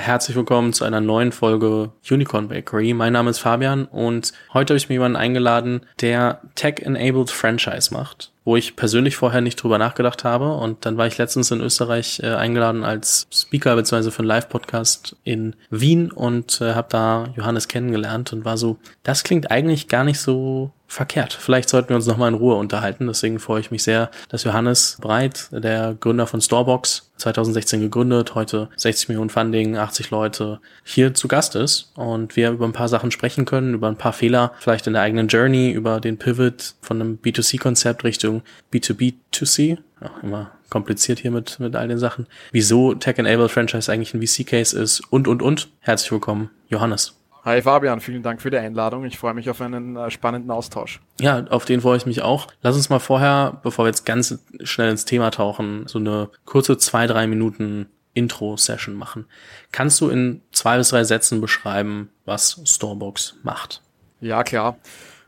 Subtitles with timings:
[0.00, 2.94] Herzlich willkommen zu einer neuen Folge Unicorn Bakery.
[2.94, 8.32] Mein Name ist Fabian und heute habe ich mir jemanden eingeladen, der Tech-Enabled Franchise macht
[8.44, 10.54] wo ich persönlich vorher nicht drüber nachgedacht habe.
[10.54, 14.10] Und dann war ich letztens in Österreich äh, eingeladen als Speaker bzw.
[14.10, 19.24] für einen Live-Podcast in Wien und äh, habe da Johannes kennengelernt und war so, das
[19.24, 21.32] klingt eigentlich gar nicht so verkehrt.
[21.32, 23.06] Vielleicht sollten wir uns nochmal in Ruhe unterhalten.
[23.06, 28.68] Deswegen freue ich mich sehr, dass Johannes Breit, der Gründer von Storebox, 2016 gegründet, heute
[28.76, 33.10] 60 Millionen Funding, 80 Leute, hier zu Gast ist und wir über ein paar Sachen
[33.10, 37.00] sprechen können, über ein paar Fehler, vielleicht in der eigenen Journey, über den Pivot von
[37.00, 38.29] einem B2C-Konzept Richtung
[38.72, 39.78] B2B2C.
[40.00, 42.26] Ja, immer kompliziert hier mit, mit all den Sachen.
[42.52, 45.68] Wieso Tech-Enabled Franchise eigentlich ein VC-Case ist und, und, und.
[45.80, 47.16] Herzlich willkommen, Johannes.
[47.44, 49.04] Hi Fabian, vielen Dank für die Einladung.
[49.04, 51.00] Ich freue mich auf einen äh, spannenden Austausch.
[51.20, 52.48] Ja, auf den freue ich mich auch.
[52.62, 56.76] Lass uns mal vorher, bevor wir jetzt ganz schnell ins Thema tauchen, so eine kurze
[56.76, 59.24] zwei, drei Minuten Intro-Session machen.
[59.72, 63.82] Kannst du in zwei bis drei Sätzen beschreiben, was Storebox macht?
[64.20, 64.76] Ja, klar.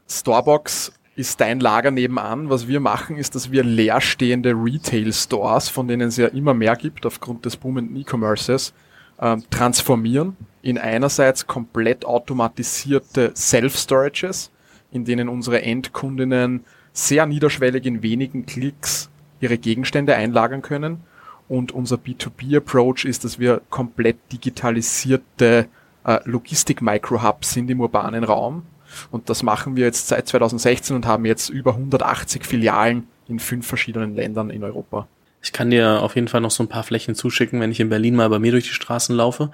[0.07, 2.51] Storebox ist dein Lager nebenan.
[2.51, 7.07] Was wir machen, ist, dass wir leerstehende Retail-Stores, von denen es ja immer mehr gibt
[7.07, 8.75] aufgrund des boomenden E-Commerces,
[9.21, 14.51] ähm, transformieren in einerseits komplett automatisierte Self-Storages,
[14.91, 19.09] in denen unsere Endkundinnen sehr niederschwellig in wenigen Klicks
[19.41, 21.03] ihre Gegenstände einlagern können.
[21.49, 25.69] Und unser B2B-Approach ist, dass wir komplett digitalisierte
[26.05, 28.65] äh, Logistik-Micro-Hubs sind im urbanen Raum.
[29.11, 33.67] Und das machen wir jetzt seit 2016 und haben jetzt über 180 Filialen in fünf
[33.67, 35.09] verschiedenen Ländern in Europa.
[35.43, 37.89] Ich kann dir auf jeden Fall noch so ein paar Flächen zuschicken, wenn ich in
[37.89, 39.51] Berlin mal bei mir durch die Straßen laufe.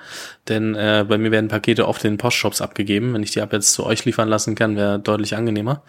[0.47, 3.15] Denn äh, bei mir werden Pakete oft in Postshops abgegeben.
[3.15, 5.83] Wenn ich die ab jetzt zu euch liefern lassen kann, wäre deutlich angenehmer.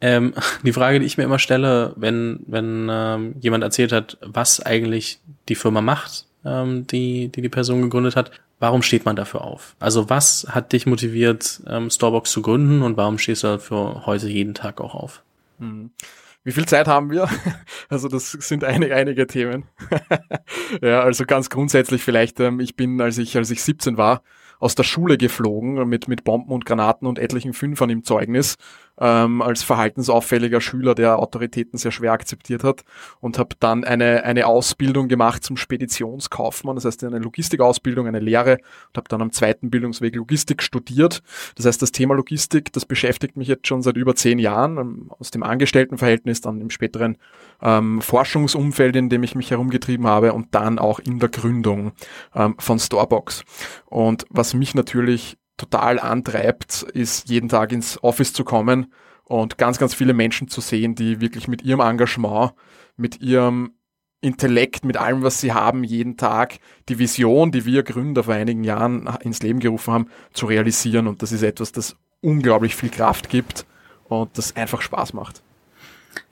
[0.00, 4.64] Ähm, die Frage, die ich mir immer stelle, wenn, wenn ähm, jemand erzählt hat, was
[4.64, 9.42] eigentlich die Firma macht, ähm, die, die die Person gegründet hat, warum steht man dafür
[9.42, 9.76] auf?
[9.78, 14.28] Also was hat dich motiviert, ähm, Storebox zu gründen und warum stehst du dafür heute
[14.28, 15.22] jeden Tag auch auf?
[15.58, 15.90] Mhm.
[16.44, 17.28] Wie viel Zeit haben wir?
[17.90, 19.64] Also das sind einige, einige Themen.
[20.82, 24.22] ja, also ganz grundsätzlich vielleicht, ähm, ich bin, als ich, als ich 17 war,
[24.58, 28.56] aus der Schule geflogen mit, mit Bomben und Granaten und etlichen Fünfern im Zeugnis
[29.00, 32.84] ähm, als verhaltensauffälliger Schüler, der Autoritäten sehr schwer akzeptiert hat
[33.20, 38.58] und habe dann eine, eine Ausbildung gemacht zum Speditionskaufmann, das heißt eine Logistikausbildung, eine Lehre
[38.88, 41.22] und habe dann am zweiten Bildungsweg Logistik studiert.
[41.56, 45.10] Das heißt, das Thema Logistik, das beschäftigt mich jetzt schon seit über zehn Jahren, ähm,
[45.18, 47.16] aus dem Angestelltenverhältnis, dann im späteren
[47.62, 51.92] ähm, Forschungsumfeld, in dem ich mich herumgetrieben habe und dann auch in der Gründung
[52.34, 53.44] ähm, von Storebox.
[53.86, 58.92] Und was mich natürlich total antreibt, ist jeden Tag ins Office zu kommen
[59.24, 62.52] und ganz, ganz viele Menschen zu sehen, die wirklich mit ihrem Engagement,
[62.96, 63.72] mit ihrem
[64.20, 66.58] Intellekt, mit allem, was sie haben, jeden Tag
[66.88, 71.06] die Vision, die wir Gründer vor einigen Jahren ins Leben gerufen haben, zu realisieren.
[71.06, 73.66] Und das ist etwas, das unglaublich viel Kraft gibt
[74.04, 75.42] und das einfach Spaß macht.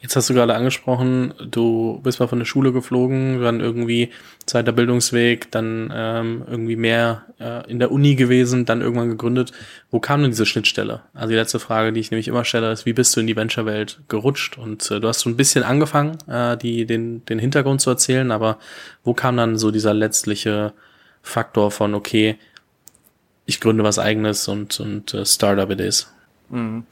[0.01, 4.11] Jetzt hast du gerade angesprochen, du bist mal von der Schule geflogen, dann irgendwie
[4.47, 9.53] zweiter Bildungsweg, dann ähm, irgendwie mehr äh, in der Uni gewesen, dann irgendwann gegründet.
[9.91, 11.03] Wo kam denn diese Schnittstelle?
[11.15, 13.37] Also die letzte Frage, die ich nämlich immer stelle, ist, wie bist du in die
[13.37, 14.59] Venture-Welt gerutscht?
[14.59, 18.31] Und äh, du hast so ein bisschen angefangen, äh, die, den, den Hintergrund zu erzählen,
[18.31, 18.59] aber
[19.05, 20.73] wo kam dann so dieser letztliche
[21.23, 22.39] Faktor von, okay,
[23.47, 26.13] ich gründe was eigenes und, und äh, Startup it is?
[26.51, 26.85] Mhm.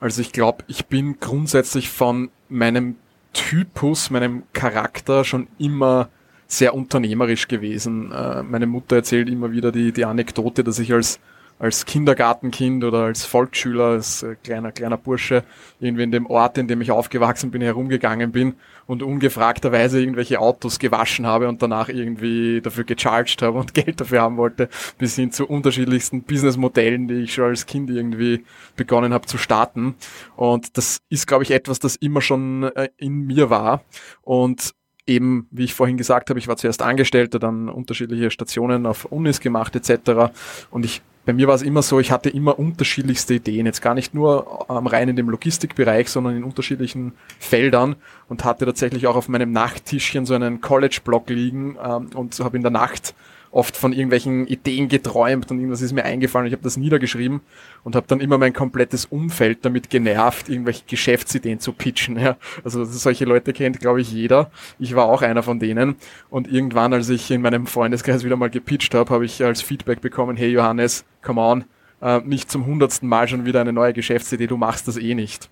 [0.00, 2.96] Also ich glaube, ich bin grundsätzlich von meinem
[3.32, 6.08] Typus, meinem Charakter schon immer
[6.46, 8.10] sehr unternehmerisch gewesen.
[8.10, 11.20] Äh, meine Mutter erzählt immer wieder die, die Anekdote, dass ich als
[11.58, 15.44] als Kindergartenkind oder als Volksschüler, als äh, kleiner, kleiner Bursche
[15.80, 18.54] irgendwie in dem Ort, in dem ich aufgewachsen bin, herumgegangen bin
[18.86, 24.22] und ungefragterweise irgendwelche Autos gewaschen habe und danach irgendwie dafür gecharged habe und Geld dafür
[24.22, 24.68] haben wollte,
[24.98, 28.44] bis hin zu unterschiedlichsten Businessmodellen, die ich schon als Kind irgendwie
[28.76, 29.96] begonnen habe zu starten.
[30.36, 33.82] Und das ist, glaube ich, etwas, das immer schon äh, in mir war.
[34.22, 34.74] Und
[35.06, 39.40] eben, wie ich vorhin gesagt habe, ich war zuerst Angestellter, dann unterschiedliche Stationen auf Unis
[39.40, 40.30] gemacht etc.
[40.70, 43.92] Und ich bei mir war es immer so, ich hatte immer unterschiedlichste Ideen, jetzt gar
[43.92, 47.96] nicht nur ähm, rein in dem Logistikbereich, sondern in unterschiedlichen Feldern
[48.28, 52.62] und hatte tatsächlich auch auf meinem Nachttischchen so einen College-Blog liegen ähm, und habe in
[52.62, 53.14] der Nacht
[53.50, 56.46] oft von irgendwelchen Ideen geträumt und irgendwas ist mir eingefallen.
[56.46, 57.40] Ich habe das niedergeschrieben
[57.84, 62.18] und habe dann immer mein komplettes Umfeld damit genervt, irgendwelche Geschäftsideen zu pitchen.
[62.18, 62.36] Ja.
[62.64, 64.50] Also solche Leute kennt, glaube ich, jeder.
[64.78, 65.96] Ich war auch einer von denen.
[66.30, 70.00] Und irgendwann, als ich in meinem Freundeskreis wieder mal gepitcht habe, habe ich als Feedback
[70.00, 71.64] bekommen, hey Johannes, come on,
[72.00, 75.48] äh, nicht zum hundertsten Mal schon wieder eine neue Geschäftsidee, du machst das eh nicht.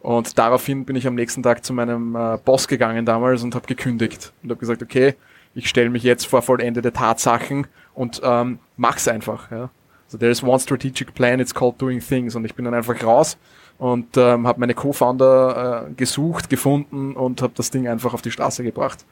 [0.00, 3.66] Und daraufhin bin ich am nächsten Tag zu meinem äh, Boss gegangen damals und habe
[3.66, 5.14] gekündigt und habe gesagt, okay,
[5.54, 9.50] ich stelle mich jetzt vor vollendete Tatsachen und ähm, mach's einfach.
[9.50, 9.70] Ja.
[10.06, 13.02] So there is one strategic plan, it's called doing things und ich bin dann einfach
[13.02, 13.36] raus
[13.78, 18.30] und ähm, habe meine Co-Founder äh, gesucht, gefunden und habe das Ding einfach auf die
[18.30, 19.04] Straße gebracht.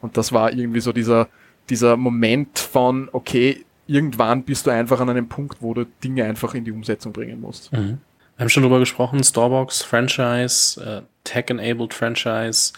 [0.00, 1.28] Und das war irgendwie so dieser
[1.70, 6.54] dieser Moment von okay, irgendwann bist du einfach an einem Punkt, wo du Dinge einfach
[6.54, 7.72] in die Umsetzung bringen musst.
[7.72, 7.98] Mhm.
[8.36, 12.72] Wir haben schon drüber gesprochen, Storebox, Franchise, äh, Tech-enabled Franchise.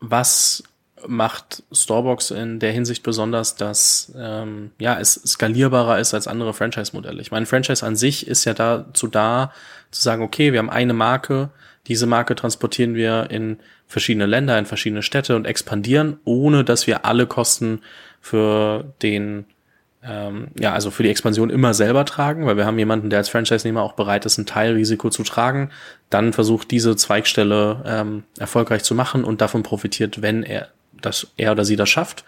[0.00, 0.62] Was
[1.06, 7.20] macht Storebox in der Hinsicht besonders, dass ähm, ja es skalierbarer ist als andere Franchise-Modelle.
[7.20, 9.52] Ich meine, Franchise an sich ist ja dazu da,
[9.90, 11.50] zu sagen, okay, wir haben eine Marke,
[11.86, 17.04] diese Marke transportieren wir in verschiedene Länder, in verschiedene Städte und expandieren, ohne dass wir
[17.04, 17.82] alle Kosten
[18.20, 19.44] für den
[20.06, 23.28] ähm, ja, also für die Expansion immer selber tragen, weil wir haben jemanden, der als
[23.28, 25.70] Franchise-Nehmer auch bereit ist, ein Teilrisiko zu tragen,
[26.10, 30.68] dann versucht diese Zweigstelle ähm, erfolgreich zu machen und davon profitiert, wenn er
[31.00, 32.24] dass er oder sie das schafft.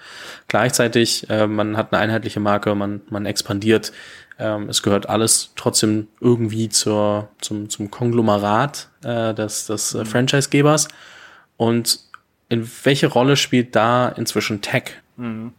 [0.49, 3.93] Gleichzeitig, äh, man hat eine einheitliche Marke, man, man expandiert.
[4.39, 10.89] Ähm, es gehört alles trotzdem irgendwie zur, zum, zum Konglomerat äh, des, des äh, Franchise-Gebers.
[11.57, 12.01] Und
[12.49, 14.93] in welche Rolle spielt da inzwischen Tech?
[15.17, 15.53] Mhm.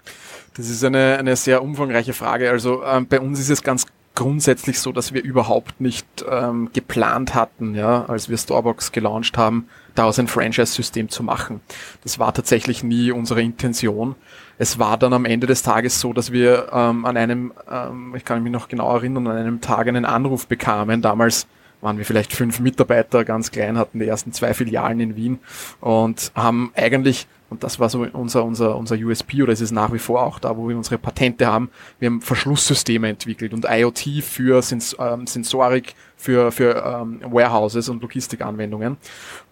[0.58, 2.50] Das ist eine, eine sehr umfangreiche Frage.
[2.50, 7.36] Also ähm, bei uns ist es ganz grundsätzlich so, dass wir überhaupt nicht ähm, geplant
[7.36, 11.62] hatten, ja, als wir Starbucks gelauncht haben, daraus ein Franchise-System zu machen.
[12.02, 14.16] Das war tatsächlich nie unsere Intention.
[14.58, 18.26] Es war dann am Ende des Tages so, dass wir ähm, an einem, ähm, ich
[18.26, 21.04] kann mich noch genau erinnern, an einem Tag einen Anruf bekamen.
[21.04, 21.46] Damals
[21.82, 25.40] waren wir vielleicht fünf Mitarbeiter, ganz klein, hatten die ersten zwei Filialen in Wien
[25.80, 29.94] und haben eigentlich und das war so unser, unser, unser USP oder es ist nach
[29.94, 31.70] wie vor auch da, wo wir unsere Patente haben.
[32.00, 38.02] Wir haben Verschlusssysteme entwickelt und IoT für Sens ähm, Sensorik, für, für ähm, Warehouses und
[38.02, 38.98] Logistikanwendungen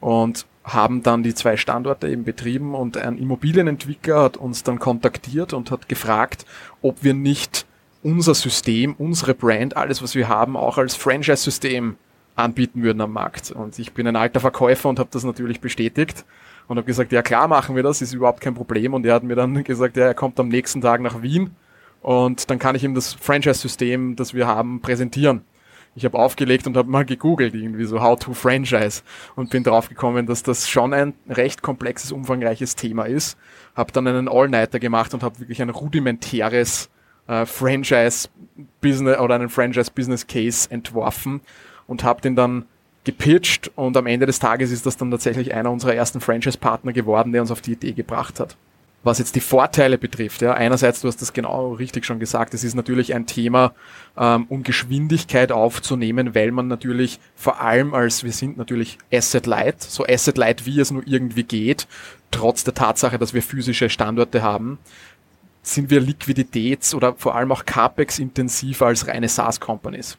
[0.02, 5.54] und haben dann die zwei Standorte eben betrieben und ein Immobilienentwickler hat uns dann kontaktiert
[5.54, 6.46] und hat gefragt,
[6.82, 7.66] ob wir nicht
[8.04, 11.96] unser System, unsere Brand, alles was wir haben, auch als Franchise-System
[12.36, 13.52] anbieten würden am Markt.
[13.52, 16.26] Und ich bin ein alter Verkäufer und habe das natürlich bestätigt
[16.68, 18.94] und habe gesagt, ja klar machen wir das, ist überhaupt kein Problem.
[18.94, 21.52] Und er hat mir dann gesagt, ja, er kommt am nächsten Tag nach Wien
[22.02, 25.42] und dann kann ich ihm das Franchise-System, das wir haben, präsentieren.
[25.98, 29.02] Ich habe aufgelegt und habe mal gegoogelt, irgendwie so How to Franchise
[29.38, 33.38] und bin draufgekommen, dass das schon ein recht komplexes, umfangreiches Thema ist.
[33.76, 36.90] Habe dann einen All-Nighter gemacht und habe wirklich ein rudimentäres
[37.28, 41.40] äh, Franchise-Business oder einen Franchise-Business-Case entworfen
[41.88, 42.66] und habe den dann
[43.04, 47.32] gepitcht und am Ende des Tages ist das dann tatsächlich einer unserer ersten Franchise-Partner geworden,
[47.32, 48.58] der uns auf die Idee gebracht hat.
[49.04, 52.64] Was jetzt die Vorteile betrifft, ja, einerseits, du hast das genau richtig schon gesagt, es
[52.64, 53.74] ist natürlich ein Thema,
[54.18, 59.84] ähm, um Geschwindigkeit aufzunehmen, weil man natürlich vor allem als, wir sind natürlich Asset Light,
[59.84, 61.88] so Asset Light wie es nur irgendwie geht,
[62.32, 64.80] trotz der Tatsache, dass wir physische Standorte haben,
[65.62, 70.18] sind wir Liquiditäts- oder vor allem auch CAPEX intensiver als reine SaaS-Companies.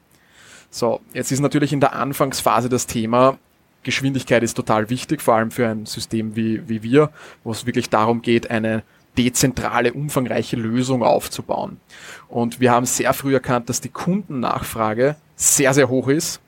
[0.76, 3.38] So, jetzt ist natürlich in der Anfangsphase das Thema,
[3.82, 7.08] Geschwindigkeit ist total wichtig, vor allem für ein System wie, wie wir,
[7.44, 8.82] wo es wirklich darum geht, eine
[9.16, 11.80] dezentrale, umfangreiche Lösung aufzubauen.
[12.28, 16.42] Und wir haben sehr früh erkannt, dass die Kundennachfrage sehr, sehr hoch ist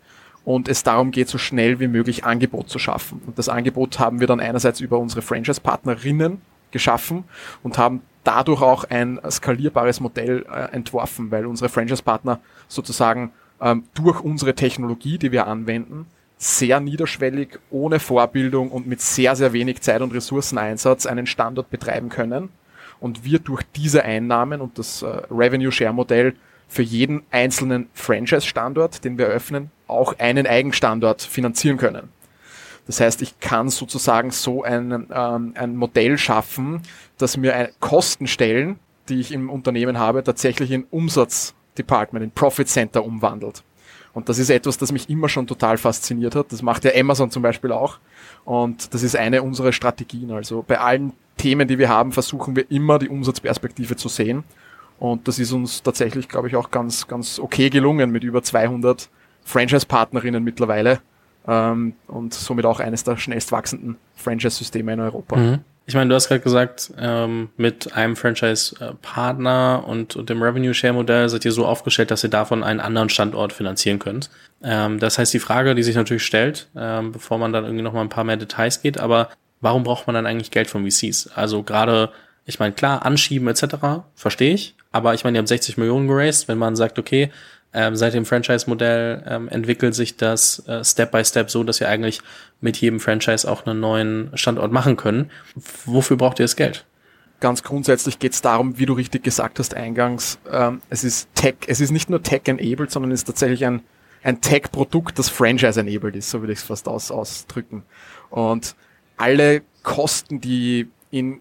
[0.45, 3.23] und es darum geht, so schnell wie möglich Angebot zu schaffen.
[3.25, 7.25] Und das Angebot haben wir dann einerseits über unsere Franchise-Partnerinnen geschaffen
[7.63, 14.21] und haben dadurch auch ein skalierbares Modell äh, entworfen, weil unsere Franchise-Partner sozusagen ähm, durch
[14.21, 16.07] unsere Technologie, die wir anwenden,
[16.38, 22.09] sehr niederschwellig, ohne Vorbildung und mit sehr, sehr wenig Zeit- und Ressourceneinsatz einen Standort betreiben
[22.09, 22.50] können
[23.00, 26.35] und wir durch diese Einnahmen und das äh, Revenue Share Modell
[26.69, 32.11] für jeden einzelnen Franchise-Standort, den wir eröffnen, auch einen Eigenstandort finanzieren können.
[32.87, 36.83] Das heißt, ich kann sozusagen so ein, ähm, ein Modell schaffen,
[37.19, 42.68] dass mir Kosten stellen, die ich im Unternehmen habe, tatsächlich in Umsatz Department, in Profit
[42.68, 43.62] Center umwandelt.
[44.14, 46.50] Und das ist etwas, das mich immer schon total fasziniert hat.
[46.50, 47.99] Das macht ja Amazon zum Beispiel auch.
[48.44, 50.32] Und das ist eine unserer Strategien.
[50.32, 54.44] Also bei allen Themen, die wir haben, versuchen wir immer die Umsatzperspektive zu sehen.
[54.99, 59.08] Und das ist uns tatsächlich, glaube ich, auch ganz, ganz okay gelungen mit über 200
[59.44, 61.00] Franchise-Partnerinnen mittlerweile.
[61.47, 65.37] Ähm, und somit auch eines der schnellst wachsenden Franchise-Systeme in Europa.
[65.37, 65.58] Mhm.
[65.88, 71.47] Ich meine, du hast gerade gesagt, ähm, mit einem Franchise-Partner und, und dem Revenue-Share-Modell seid
[71.47, 74.28] ihr so aufgestellt, dass ihr davon einen anderen Standort finanzieren könnt.
[74.62, 77.95] Ähm, das heißt, die Frage, die sich natürlich stellt, ähm, bevor man dann irgendwie noch
[77.95, 79.30] mal ein paar mehr Details geht, aber
[79.62, 81.30] warum braucht man dann eigentlich Geld von VCs?
[81.35, 82.11] Also gerade,
[82.45, 83.76] ich meine, klar, anschieben etc.,
[84.14, 87.30] verstehe ich, aber ich meine, ihr habt 60 Millionen geraced, wenn man sagt, okay,
[87.75, 91.89] ähm, seit dem Franchise-Modell ähm, entwickelt sich das äh, Step by Step so, dass ihr
[91.89, 92.21] eigentlich
[92.61, 95.31] mit jedem Franchise auch einen neuen Standort machen können.
[95.85, 96.87] Wofür braucht ihr das Geld?
[97.41, 101.57] ganz grundsätzlich geht es darum, wie du richtig gesagt hast eingangs, ähm, es ist Tech,
[101.67, 103.83] es ist nicht nur Tech-enabled, sondern es ist tatsächlich ein,
[104.23, 107.85] ein Tech-Produkt, das Franchise-enabled ist, so würde ich es fast aus, ausdrücken.
[108.31, 108.75] Und
[109.17, 111.41] alle Kosten, die in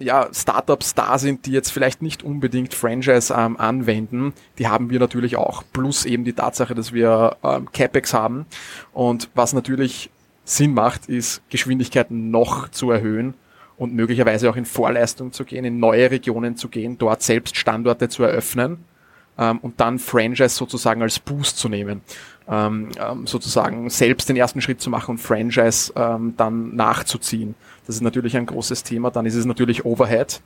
[0.00, 4.98] ja, Startups da sind, die jetzt vielleicht nicht unbedingt Franchise ähm, anwenden, die haben wir
[4.98, 5.62] natürlich auch.
[5.72, 8.46] Plus eben die Tatsache, dass wir ähm, CapEx haben.
[8.92, 10.10] Und was natürlich
[10.44, 13.34] Sinn macht, ist Geschwindigkeiten noch zu erhöhen
[13.76, 18.08] und möglicherweise auch in Vorleistung zu gehen, in neue Regionen zu gehen, dort selbst Standorte
[18.08, 18.84] zu eröffnen
[19.38, 22.00] ähm, und dann Franchise sozusagen als Boost zu nehmen.
[22.48, 27.54] Ähm, ähm, sozusagen selbst den ersten Schritt zu machen und Franchise ähm, dann nachzuziehen.
[27.90, 29.10] Das ist natürlich ein großes Thema.
[29.10, 30.40] Dann ist es natürlich Overhead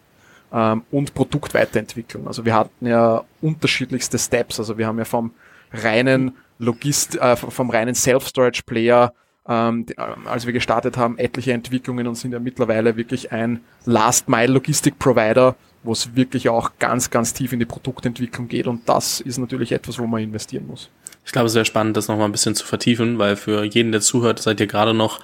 [0.50, 2.26] ähm, und Produktweiterentwicklung.
[2.26, 4.58] Also wir hatten ja unterschiedlichste Steps.
[4.58, 5.30] Also wir haben ja vom
[5.70, 9.12] reinen Logist, äh, vom reinen Self-Storage-Player
[9.46, 15.54] ähm, äh, als wir gestartet haben, etliche Entwicklungen und sind ja mittlerweile wirklich ein Last-Mile-Logistik-Provider,
[15.82, 19.72] wo es wirklich auch ganz, ganz tief in die Produktentwicklung geht und das ist natürlich
[19.72, 20.88] etwas, wo man investieren muss.
[21.26, 24.00] Ich glaube, es sehr spannend, das nochmal ein bisschen zu vertiefen, weil für jeden, der
[24.00, 25.20] zuhört, seid ihr gerade noch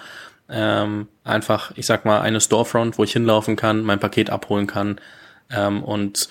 [0.51, 5.01] ähm, einfach, ich sag mal, eine Storefront, wo ich hinlaufen kann, mein Paket abholen kann
[5.51, 6.29] ähm, und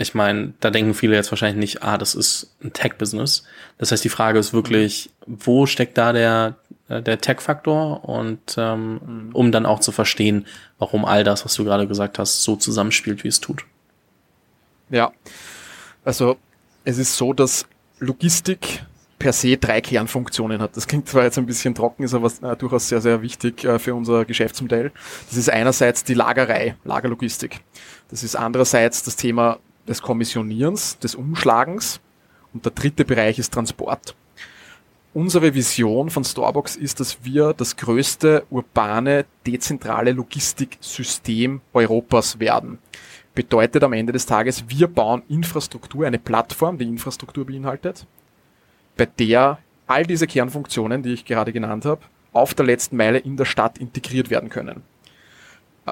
[0.00, 3.42] ich meine, da denken viele jetzt wahrscheinlich nicht, ah, das ist ein Tech-Business.
[3.78, 6.54] Das heißt, die Frage ist wirklich, wo steckt da der,
[6.88, 9.30] äh, der Tech-Faktor und ähm, mhm.
[9.32, 10.46] um dann auch zu verstehen,
[10.78, 13.64] warum all das, was du gerade gesagt hast, so zusammenspielt, wie es tut.
[14.88, 15.10] Ja,
[16.04, 16.38] also
[16.84, 17.66] es ist so, dass
[17.98, 18.84] Logistik
[19.18, 20.76] per se drei Kernfunktionen hat.
[20.76, 23.78] Das klingt zwar jetzt ein bisschen trocken, ist aber äh, durchaus sehr, sehr wichtig äh,
[23.78, 24.92] für unser Geschäftsmodell.
[25.28, 27.60] Das ist einerseits die Lagerei, Lagerlogistik.
[28.10, 32.00] Das ist andererseits das Thema des Kommissionierens, des Umschlagens
[32.52, 34.14] und der dritte Bereich ist Transport.
[35.14, 42.78] Unsere Vision von Storebox ist, dass wir das größte urbane, dezentrale Logistiksystem Europas werden.
[43.34, 48.06] Bedeutet am Ende des Tages, wir bauen Infrastruktur, eine Plattform, die Infrastruktur beinhaltet,
[48.98, 52.02] bei der all diese Kernfunktionen, die ich gerade genannt habe,
[52.34, 54.82] auf der letzten Meile in der Stadt integriert werden können.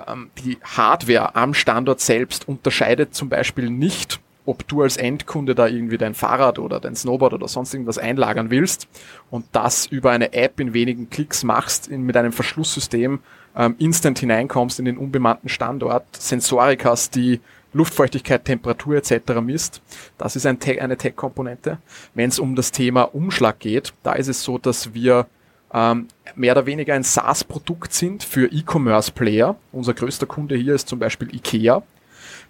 [0.06, 5.66] Ähm, die Hardware am Standort selbst unterscheidet zum Beispiel nicht, ob du als Endkunde da
[5.66, 8.86] irgendwie dein Fahrrad oder dein Snowboard oder sonst irgendwas einlagern willst
[9.30, 13.20] und das über eine App in wenigen Klicks machst, mit einem Verschlusssystem
[13.56, 17.40] ähm, instant hineinkommst in den unbemannten Standort, Sensorik hast, die
[17.73, 19.40] Luftfeuchtigkeit, Temperatur etc.
[19.42, 19.82] misst.
[20.18, 21.78] Das ist ein Te eine Tech-Komponente.
[22.14, 25.26] Wenn es um das Thema Umschlag geht, da ist es so, dass wir
[25.73, 29.56] ähm, mehr oder weniger ein SaaS-Produkt sind für E-Commerce-Player.
[29.73, 31.82] Unser größter Kunde hier ist zum Beispiel IKEA.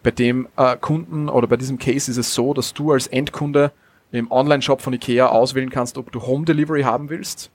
[0.03, 3.73] Bei dem äh, Kunden oder bei diesem Case ist es so, dass du als Endkunde
[4.13, 7.51] im Online-Shop von IKEA auswählen kannst, ob du Home Delivery haben willst.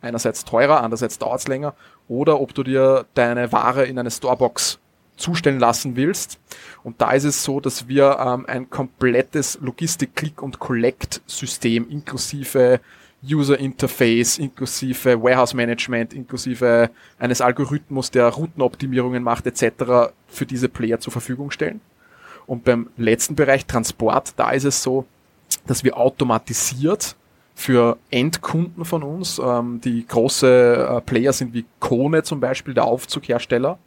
[0.00, 1.74] Einerseits teurer, andererseits dauert es länger.
[2.08, 4.78] Oder ob du dir deine Ware in eine Storebox
[5.16, 6.38] zustellen lassen willst.
[6.82, 12.80] Und da ist es so, dass wir ähm, ein komplettes Logistik-Click- und Collect-System inklusive
[13.24, 20.12] User Interface inklusive Warehouse Management, inklusive eines Algorithmus, der Routenoptimierungen macht etc.
[20.26, 21.80] für diese Player zur Verfügung stellen.
[22.46, 25.06] Und beim letzten Bereich Transport, da ist es so,
[25.66, 27.14] dass wir automatisiert
[27.54, 32.84] für Endkunden von uns, ähm, die große äh, Player sind wie Kone zum Beispiel, der
[32.84, 33.78] Aufzughersteller,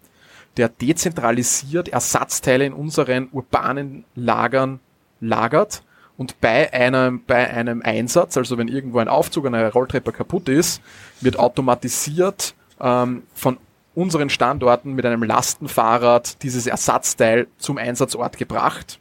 [0.57, 4.79] der dezentralisiert Ersatzteile in unseren urbanen Lagern
[5.19, 5.83] lagert
[6.17, 10.47] und bei einem, bei einem Einsatz, also wenn irgendwo ein Aufzug an einer Rolltreppe kaputt
[10.47, 10.81] ist,
[11.19, 13.57] wird automatisiert ähm, von
[13.95, 18.99] unseren Standorten mit einem Lastenfahrrad dieses Ersatzteil zum Einsatzort gebracht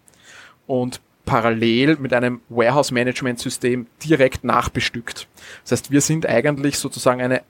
[0.66, 5.26] und parallel mit einem Warehouse-Management-System direkt nachbestückt.
[5.62, 7.42] Das heißt, wir sind eigentlich sozusagen eine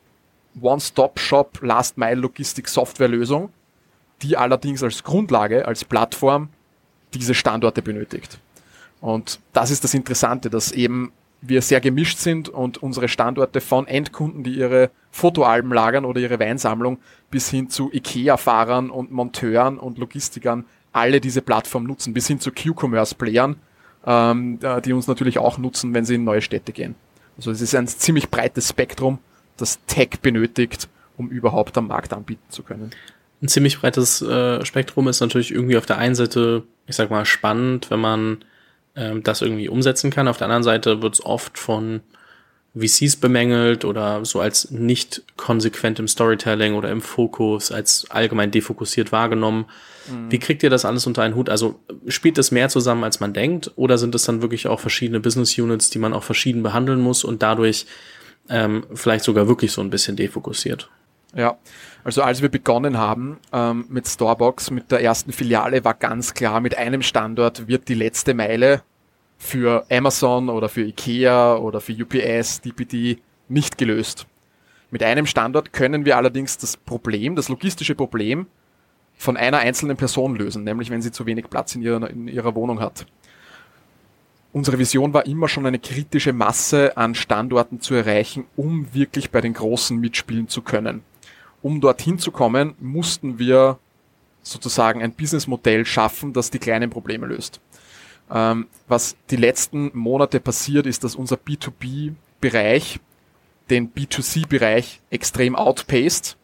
[0.61, 3.51] One-Stop-Shop Last-Mile-Logistik-Software-Lösung,
[4.25, 6.49] die allerdings als Grundlage, als Plattform
[7.13, 8.39] diese Standorte benötigt.
[9.01, 11.13] Und das ist das Interessante, dass eben
[11.43, 16.41] wir sehr gemischt sind und unsere Standorte von Endkunden, die ihre Fotoalben lagern oder ihre
[16.41, 16.99] Weinsammlung,
[17.31, 22.51] bis hin zu IKEA-Fahrern und Monteuren und Logistikern alle diese Plattform nutzen, bis hin zu
[22.51, 23.57] Q-Commerce-Playern,
[24.07, 26.95] ähm, die uns natürlich auch nutzen, wenn sie in neue Städte gehen.
[27.37, 29.19] Also es ist ein ziemlich breites Spektrum,
[29.59, 30.89] das Tech benötigt,
[31.19, 32.91] um überhaupt am Markt anbieten zu können.
[33.43, 37.25] Ein ziemlich breites äh, Spektrum ist natürlich irgendwie auf der einen Seite, ich sag mal,
[37.25, 38.45] spannend, wenn man
[38.97, 40.29] ähm, das irgendwie umsetzen kann.
[40.29, 42.01] Auf der anderen Seite wird es oft von
[42.77, 49.13] VCs bemängelt oder so als nicht konsequent im Storytelling oder im Fokus, als allgemein defokussiert
[49.13, 49.67] wahrgenommen.
[50.09, 50.31] Mhm.
[50.31, 51.49] Wie kriegt ihr das alles unter einen Hut?
[51.49, 53.71] Also spielt es mehr zusammen, als man denkt?
[53.77, 57.23] Oder sind es dann wirklich auch verschiedene Business Units, die man auch verschieden behandeln muss
[57.23, 57.87] und dadurch
[58.49, 60.91] ähm, vielleicht sogar wirklich so ein bisschen defokussiert?
[61.37, 61.59] Ja,
[62.05, 66.61] also als wir begonnen haben ähm, mit Starbucks, mit der ersten Filiale, war ganz klar,
[66.61, 68.83] mit einem Standort wird die letzte Meile
[69.39, 74.27] für Amazon oder für Ikea oder für UPS, DPD nicht gelöst.
[74.91, 78.47] Mit einem Standort können wir allerdings das Problem, das logistische Problem
[79.17, 82.55] von einer einzelnen Person lösen, nämlich wenn sie zu wenig Platz in ihrer, in ihrer
[82.55, 83.07] Wohnung hat.
[84.53, 89.41] Unsere Vision war immer schon eine kritische Masse an Standorten zu erreichen, um wirklich bei
[89.41, 91.03] den Großen mitspielen zu können.
[91.65, 93.79] Um dorthin zu kommen, mussten wir
[94.43, 97.59] sozusagen ein Businessmodell schaffen, das die kleinen Probleme löst.
[98.31, 103.01] Ähm, was die letzten Monate passiert, ist, dass unser B2B-Bereich
[103.71, 106.37] den B2C-Bereich extrem outpaced,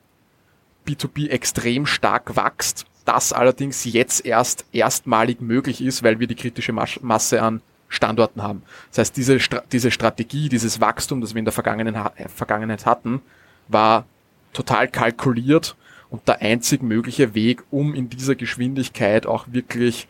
[0.89, 6.73] B2B extrem stark wächst, das allerdings jetzt erst erstmalig möglich ist, weil wir die kritische
[6.73, 7.61] Masse an
[7.91, 8.63] Standorten haben.
[8.89, 9.37] Das heißt, diese,
[9.71, 13.21] diese Strategie, dieses Wachstum, das wir in der äh, Vergangenheit hatten,
[13.69, 14.07] war
[14.53, 15.77] total kalkuliert
[16.11, 20.09] und der einzig mögliche Weg, um in dieser Geschwindigkeit auch wirklich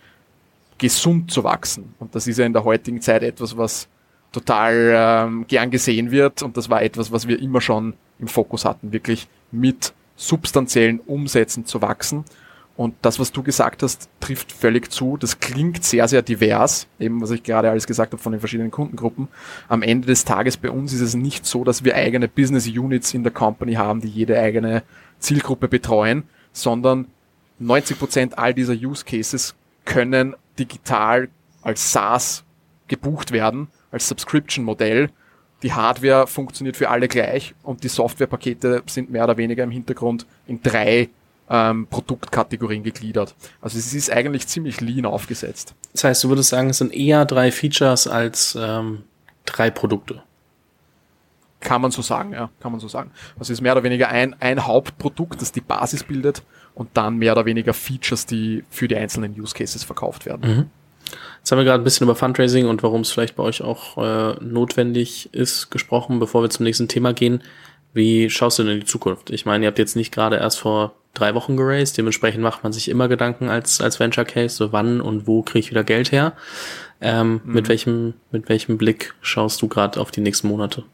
[0.78, 1.94] gesund zu wachsen.
[1.98, 3.88] Und das ist ja in der heutigen Zeit etwas, was
[4.32, 8.64] total ähm, gern gesehen wird und das war etwas, was wir immer schon im Fokus
[8.64, 12.24] hatten, wirklich mit substanziellen Umsätzen zu wachsen.
[12.80, 15.18] Und das, was du gesagt hast, trifft völlig zu.
[15.18, 18.70] Das klingt sehr, sehr divers, eben was ich gerade alles gesagt habe von den verschiedenen
[18.70, 19.28] Kundengruppen.
[19.68, 23.12] Am Ende des Tages bei uns ist es nicht so, dass wir eigene Business Units
[23.12, 24.82] in der Company haben, die jede eigene
[25.18, 26.22] Zielgruppe betreuen,
[26.54, 27.08] sondern
[27.58, 31.28] 90 Prozent all dieser Use Cases können digital
[31.60, 32.44] als SaaS
[32.88, 35.10] gebucht werden als Subscription-Modell.
[35.62, 40.24] Die Hardware funktioniert für alle gleich und die Softwarepakete sind mehr oder weniger im Hintergrund
[40.46, 41.10] in drei
[41.50, 43.34] ähm, Produktkategorien gegliedert.
[43.60, 45.74] Also es ist eigentlich ziemlich lean aufgesetzt.
[45.92, 49.02] Das heißt, du würdest sagen, es sind eher drei Features als ähm,
[49.44, 50.22] drei Produkte.
[51.58, 53.10] Kann man so sagen, ja, kann man so sagen.
[53.34, 56.42] Also es ist mehr oder weniger ein, ein Hauptprodukt, das die Basis bildet
[56.74, 60.56] und dann mehr oder weniger Features, die für die einzelnen Use Cases verkauft werden.
[60.56, 60.70] Mhm.
[61.38, 63.98] Jetzt haben wir gerade ein bisschen über Fundraising und warum es vielleicht bei euch auch
[63.98, 67.42] äh, notwendig ist gesprochen, bevor wir zum nächsten Thema gehen.
[67.92, 69.30] Wie schaust du denn in die Zukunft?
[69.30, 72.72] Ich meine, ihr habt jetzt nicht gerade erst vor drei Wochen geraced, dementsprechend macht man
[72.72, 76.12] sich immer Gedanken als, als Venture Case, so wann und wo kriege ich wieder Geld
[76.12, 76.34] her.
[77.00, 77.52] Ähm, mhm.
[77.52, 80.84] Mit welchem, mit welchem Blick schaust du gerade auf die nächsten Monate?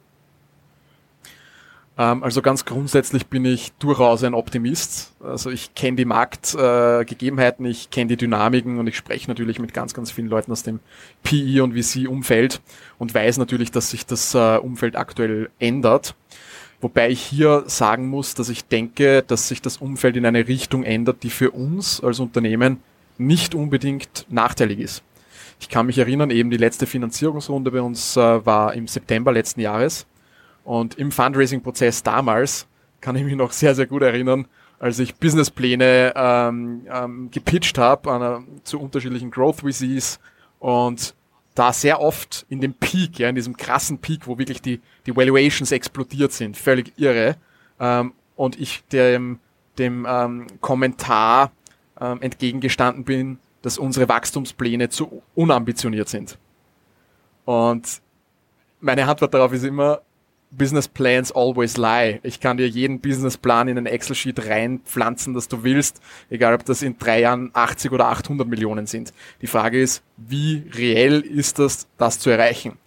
[1.98, 5.14] Ähm, also ganz grundsätzlich bin ich durchaus ein Optimist.
[5.20, 9.72] Also ich kenne die Marktgegebenheiten, äh, ich kenne die Dynamiken und ich spreche natürlich mit
[9.72, 10.80] ganz, ganz vielen Leuten aus dem
[11.22, 12.60] PE und VC-Umfeld
[12.98, 16.14] und weiß natürlich, dass sich das äh, Umfeld aktuell ändert.
[16.80, 20.84] Wobei ich hier sagen muss, dass ich denke, dass sich das Umfeld in eine Richtung
[20.84, 22.80] ändert, die für uns als Unternehmen
[23.18, 25.02] nicht unbedingt nachteilig ist.
[25.58, 29.60] Ich kann mich erinnern, eben die letzte Finanzierungsrunde bei uns äh, war im September letzten
[29.60, 30.06] Jahres.
[30.64, 32.66] Und im Fundraising-Prozess damals
[33.00, 34.46] kann ich mich noch sehr, sehr gut erinnern,
[34.78, 40.18] als ich Businesspläne ähm, ähm, gepitcht habe zu unterschiedlichen Growth VCs
[40.58, 41.14] und
[41.56, 45.16] da sehr oft in dem Peak, ja, in diesem krassen Peak, wo wirklich die, die
[45.16, 47.36] Valuations explodiert sind, völlig irre,
[47.80, 49.40] ähm, und ich dem,
[49.78, 51.50] dem ähm, Kommentar
[52.00, 56.38] ähm, entgegengestanden bin, dass unsere Wachstumspläne zu unambitioniert sind.
[57.46, 58.02] Und
[58.80, 60.02] meine Antwort darauf ist immer,
[60.50, 62.20] Business Plans always lie.
[62.22, 66.82] Ich kann dir jeden Businessplan in ein Excel-Sheet reinpflanzen, das du willst, egal ob das
[66.82, 69.12] in drei Jahren 80 oder 800 Millionen sind.
[69.42, 72.78] Die Frage ist, wie reell ist das, das zu erreichen?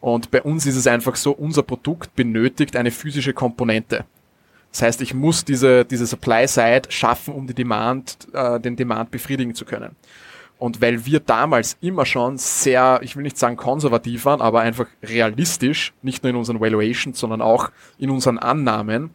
[0.00, 4.04] Und bei uns ist es einfach so, unser Produkt benötigt eine physische Komponente.
[4.70, 9.54] Das heißt, ich muss diese, diese Supply-Side schaffen, um die Demand, äh, den Demand befriedigen
[9.54, 9.96] zu können.
[10.58, 14.86] Und weil wir damals immer schon sehr, ich will nicht sagen konservativ waren, aber einfach
[15.02, 19.10] realistisch, nicht nur in unseren Valuations, sondern auch in unseren Annahmen,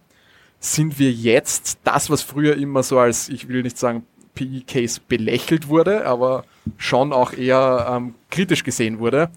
[0.59, 5.67] sind wir jetzt das, was früher immer so als, ich will nicht sagen PE-Case belächelt
[5.67, 6.45] wurde, aber
[6.77, 9.29] schon auch eher ähm, kritisch gesehen wurde,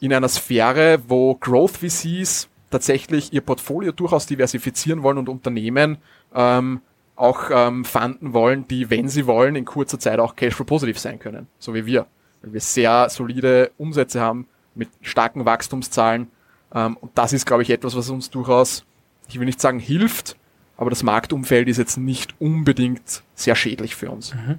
[0.00, 5.98] in einer Sphäre, wo Growth VCs tatsächlich ihr Portfolio durchaus diversifizieren wollen und Unternehmen
[6.34, 6.80] ähm,
[7.16, 11.18] auch ähm, fanden wollen, die, wenn sie wollen, in kurzer Zeit auch Cashflow positiv sein
[11.18, 12.06] können, so wie wir.
[12.42, 16.28] Weil wir sehr solide Umsätze haben mit starken Wachstumszahlen.
[16.74, 18.84] Ähm, und das ist, glaube ich, etwas, was uns durchaus,
[19.28, 20.36] ich will nicht sagen hilft,
[20.76, 24.34] aber das Marktumfeld ist jetzt nicht unbedingt sehr schädlich für uns.
[24.34, 24.58] Mhm.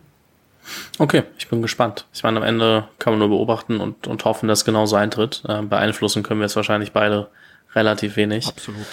[0.97, 2.07] Okay, ich bin gespannt.
[2.13, 5.43] Ich meine, am Ende kann man nur beobachten und, und hoffen, dass genauso eintritt.
[5.47, 7.29] Äh, beeinflussen können wir jetzt wahrscheinlich beide
[7.73, 8.47] relativ wenig.
[8.47, 8.85] Absolut.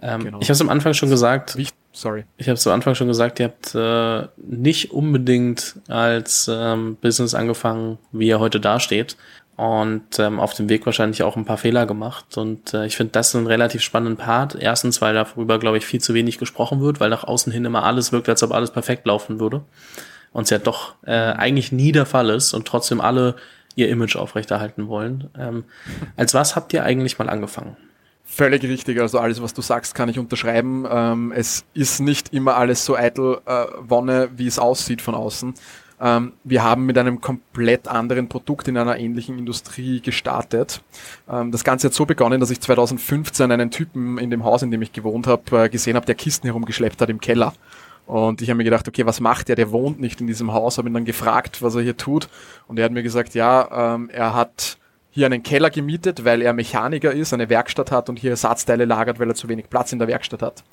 [0.00, 0.38] Ähm, genau.
[0.40, 1.56] Ich habe es am Anfang schon gesagt.
[1.56, 1.66] Wie,
[2.00, 2.24] sorry.
[2.36, 7.34] Ich habe es am Anfang schon gesagt, ihr habt äh, nicht unbedingt als ähm, Business
[7.34, 9.16] angefangen, wie ihr heute dasteht.
[9.58, 12.38] und ähm, auf dem Weg wahrscheinlich auch ein paar Fehler gemacht.
[12.38, 14.54] Und äh, ich finde das einen relativ spannenden Part.
[14.54, 17.82] Erstens, weil darüber, glaube ich, viel zu wenig gesprochen wird, weil nach außen hin immer
[17.82, 19.62] alles wirkt, als ob alles perfekt laufen würde.
[20.32, 23.34] Und es ja doch äh, eigentlich nie der Fall ist und trotzdem alle
[23.74, 25.28] ihr Image aufrechterhalten wollen.
[25.36, 25.64] Ähm,
[26.16, 27.76] als was habt ihr eigentlich mal angefangen?
[28.30, 30.86] Völlig richtig, also alles, was du sagst, kann ich unterschreiben.
[30.88, 35.54] Ähm, es ist nicht immer alles so eitel äh, Wonne, wie es aussieht von außen.
[36.00, 40.82] Ähm, wir haben mit einem komplett anderen Produkt in einer ähnlichen Industrie gestartet.
[41.28, 44.70] Ähm, das Ganze hat so begonnen, dass ich 2015 einen Typen in dem Haus, in
[44.70, 47.54] dem ich gewohnt habe, äh, gesehen habe, der Kisten herumgeschleppt hat im Keller.
[48.06, 49.56] Und ich habe mir gedacht, okay, was macht der?
[49.56, 50.78] Der wohnt nicht in diesem Haus.
[50.78, 52.28] Habe ihn dann gefragt, was er hier tut.
[52.66, 54.78] Und er hat mir gesagt, ja, ähm, er hat
[55.10, 59.18] hier einen Keller gemietet, weil er Mechaniker ist, eine Werkstatt hat und hier Ersatzteile lagert,
[59.18, 60.64] weil er zu wenig Platz in der Werkstatt hat.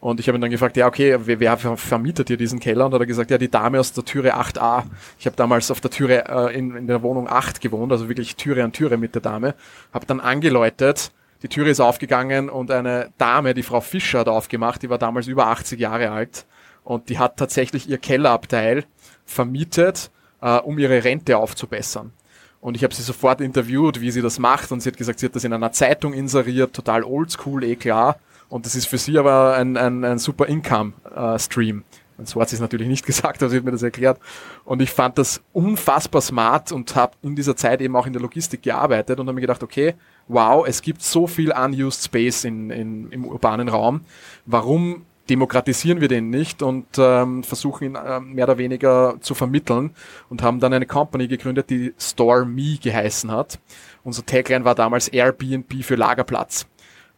[0.00, 2.86] Und ich habe ihn dann gefragt, ja, okay, wer, vermietet hier diesen Keller?
[2.86, 4.84] Und hat er gesagt, ja, die Dame aus der Türe 8a.
[5.18, 8.36] Ich habe damals auf der Türe äh, in, in der Wohnung 8 gewohnt, also wirklich
[8.36, 9.54] Türe an Türe mit der Dame.
[9.92, 11.10] Habe dann angeläutet,
[11.42, 15.26] die Türe ist aufgegangen und eine Dame, die Frau Fischer, hat aufgemacht, die war damals
[15.26, 16.46] über 80 Jahre alt
[16.84, 18.84] und die hat tatsächlich ihr Kellerabteil
[19.24, 20.10] vermietet,
[20.40, 22.12] äh, um ihre Rente aufzubessern.
[22.60, 25.26] Und ich habe sie sofort interviewt, wie sie das macht und sie hat gesagt, sie
[25.26, 28.18] hat das in einer Zeitung inseriert, total oldschool, eh klar
[28.48, 31.78] und das ist für sie aber ein, ein, ein super Income-Stream.
[32.18, 34.18] Äh, so hat sie es natürlich nicht gesagt, aber sie hat mir das erklärt.
[34.64, 38.22] Und ich fand das unfassbar smart und habe in dieser Zeit eben auch in der
[38.22, 39.94] Logistik gearbeitet und habe mir gedacht, okay,
[40.26, 44.00] wow, es gibt so viel unused Space in, in, im urbanen Raum.
[44.46, 49.90] Warum demokratisieren wir den nicht und ähm, versuchen ihn äh, mehr oder weniger zu vermitteln
[50.28, 53.58] und haben dann eine Company gegründet, die Store Me geheißen hat.
[54.04, 56.66] Unser Tagline war damals Airbnb für Lagerplatz.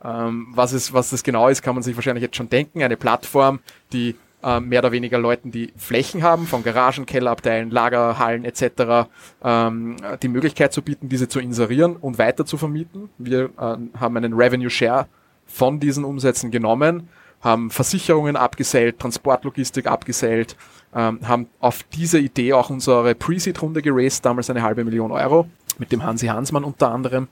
[0.03, 2.83] Ähm, was, es, was das genau ist, kann man sich wahrscheinlich jetzt schon denken.
[2.83, 3.61] Eine Plattform,
[3.93, 9.09] die äh, mehr oder weniger Leuten, die Flächen haben, von Garagen, Kellerabteilen, Lagerhallen etc.,
[9.45, 13.11] ähm, die Möglichkeit zu bieten, diese zu inserieren und weiter zu vermieten.
[13.19, 15.07] Wir äh, haben einen Revenue Share
[15.47, 17.09] von diesen Umsätzen genommen,
[17.41, 20.57] haben Versicherungen abgesellt, Transportlogistik abgesellt,
[20.95, 25.49] ähm, haben auf diese Idee auch unsere Pre-Seed-Runde geraced, damals eine halbe Million Euro,
[25.79, 27.29] mit dem Hansi Hansmann unter anderem.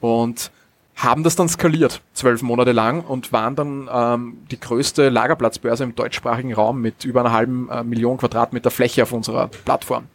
[0.00, 0.50] Und
[0.94, 5.94] haben das dann skaliert, zwölf Monate lang und waren dann ähm, die größte Lagerplatzbörse im
[5.94, 10.06] deutschsprachigen Raum mit über einer halben äh, Million Quadratmeter Fläche auf unserer Plattform.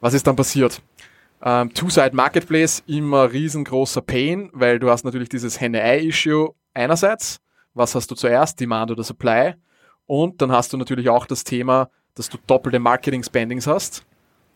[0.00, 0.80] Was ist dann passiert?
[1.42, 7.40] Ähm, Two-Side Marketplace, immer riesengroßer Pain, weil du hast natürlich dieses Henne-Ei-Issue einerseits,
[7.74, 9.54] was hast du zuerst, Demand oder Supply,
[10.06, 14.04] und dann hast du natürlich auch das Thema, dass du doppelte Marketing-Spendings hast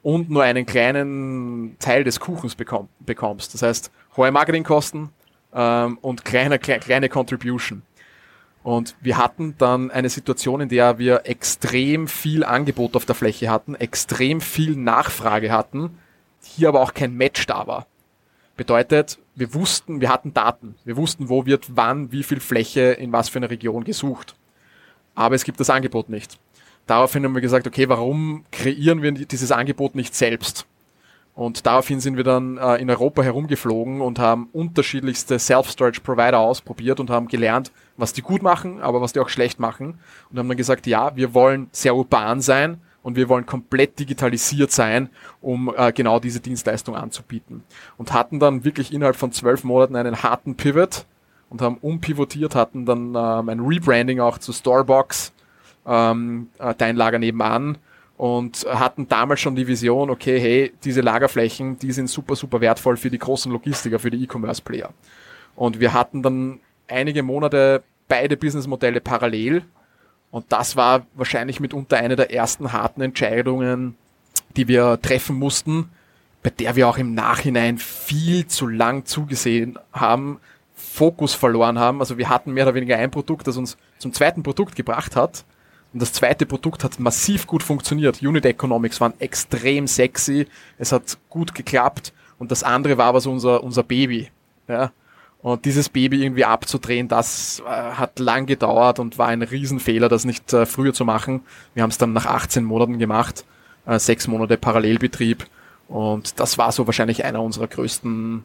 [0.03, 3.55] und nur einen kleinen Teil des Kuchens bekomm bekommst.
[3.55, 5.11] Das heißt, hohe Marketingkosten,
[5.55, 7.83] ähm, und kleine, kleine, kleine Contribution.
[8.63, 13.51] Und wir hatten dann eine Situation, in der wir extrem viel Angebot auf der Fläche
[13.51, 15.99] hatten, extrem viel Nachfrage hatten,
[16.43, 17.87] hier aber auch kein Match da war.
[18.57, 23.13] Bedeutet, wir wussten, wir hatten Daten, wir wussten, wo wird wann, wie viel Fläche in
[23.13, 24.37] was für einer Region gesucht.
[25.15, 26.39] Aber es gibt das Angebot nicht.
[26.87, 30.67] Daraufhin haben wir gesagt, okay, warum kreieren wir dieses Angebot nicht selbst?
[31.35, 37.11] Und daraufhin sind wir dann äh, in Europa herumgeflogen und haben unterschiedlichste Self-Storage-Provider ausprobiert und
[37.11, 39.99] haben gelernt, was die gut machen, aber was die auch schlecht machen.
[40.31, 44.73] Und haben dann gesagt, ja, wir wollen sehr urban sein und wir wollen komplett digitalisiert
[44.73, 47.63] sein, um äh, genau diese Dienstleistung anzubieten.
[47.99, 51.05] Und hatten dann wirklich innerhalb von zwölf Monaten einen harten Pivot
[51.51, 55.33] und haben umpivotiert, hatten dann ähm, ein Rebranding auch zu Storebox,
[55.87, 57.77] ähm, äh, dein Lager nebenan
[58.17, 62.97] und hatten damals schon die Vision, okay, hey, diese Lagerflächen, die sind super, super wertvoll
[62.97, 64.91] für die großen Logistiker, für die E-Commerce-Player.
[65.57, 69.63] Und wir hatten dann einige Monate beide Businessmodelle parallel
[70.35, 73.95] und das war wahrscheinlich mitunter eine der ersten harten Entscheidungen,
[74.57, 75.91] die wir treffen mussten,
[76.43, 80.41] bei der wir auch im Nachhinein viel zu lang zugesehen haben,
[80.75, 82.01] Fokus verloren haben.
[82.01, 85.45] Also wir hatten mehr oder weniger ein Produkt, das uns zum zweiten Produkt gebracht hat
[85.93, 88.21] und das zweite Produkt hat massiv gut funktioniert.
[88.21, 90.49] Unit Economics waren extrem sexy.
[90.79, 92.13] Es hat gut geklappt.
[92.41, 94.33] Und das andere war aber so unser, unser Baby.
[94.67, 94.91] Ja.
[95.45, 100.25] Und dieses Baby irgendwie abzudrehen, das äh, hat lang gedauert und war ein Riesenfehler, das
[100.25, 101.43] nicht äh, früher zu machen.
[101.75, 103.45] Wir haben es dann nach 18 Monaten gemacht.
[103.85, 105.45] Äh, sechs Monate Parallelbetrieb.
[105.87, 108.43] Und das war so wahrscheinlich einer unserer größten,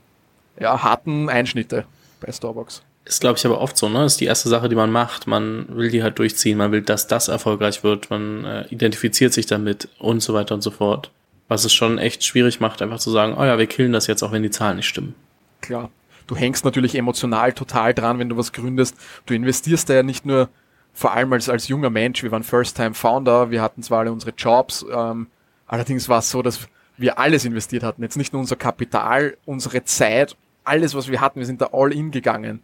[0.60, 1.86] ja, harten Einschnitte
[2.20, 2.84] bei Starbucks.
[3.06, 4.04] Ist, glaube ich, aber oft so, ne?
[4.04, 5.26] Ist die erste Sache, die man macht.
[5.26, 9.46] Man will die halt durchziehen, man will, dass das erfolgreich wird, man äh, identifiziert sich
[9.46, 11.12] damit und so weiter und so fort.
[11.48, 14.22] Was es schon echt schwierig macht, einfach zu sagen, oh ja, wir killen das jetzt,
[14.22, 15.16] auch wenn die Zahlen nicht stimmen.
[15.62, 15.90] Klar.
[16.30, 18.96] Du hängst natürlich emotional total dran, wenn du was gründest.
[19.26, 20.48] Du investierst da ja nicht nur
[20.94, 22.22] vor allem als, als junger Mensch.
[22.22, 25.26] Wir waren First-Time-Founder, wir hatten zwar alle unsere Jobs, ähm,
[25.66, 28.04] allerdings war es so, dass wir alles investiert hatten.
[28.04, 31.92] Jetzt nicht nur unser Kapital, unsere Zeit, alles, was wir hatten, wir sind da all
[31.92, 32.62] in gegangen.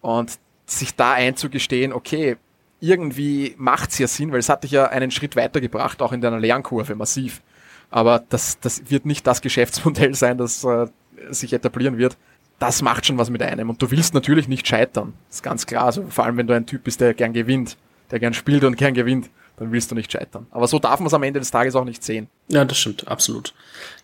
[0.00, 2.38] Und sich da einzugestehen, okay,
[2.80, 6.40] irgendwie macht's ja Sinn, weil es hat dich ja einen Schritt weitergebracht, auch in deiner
[6.40, 7.42] Lernkurve massiv.
[7.90, 10.86] Aber das, das wird nicht das Geschäftsmodell sein, das äh,
[11.28, 12.16] sich etablieren wird.
[12.64, 13.68] Das macht schon was mit einem.
[13.70, 15.12] Und du willst natürlich nicht scheitern.
[15.28, 15.84] Das ist ganz klar.
[15.84, 17.76] Also vor allem, wenn du ein Typ bist, der gern gewinnt,
[18.10, 20.46] der gern spielt und gern gewinnt, dann willst du nicht scheitern.
[20.50, 22.28] Aber so darf man es am Ende des Tages auch nicht sehen.
[22.48, 23.54] Ja, das stimmt, absolut.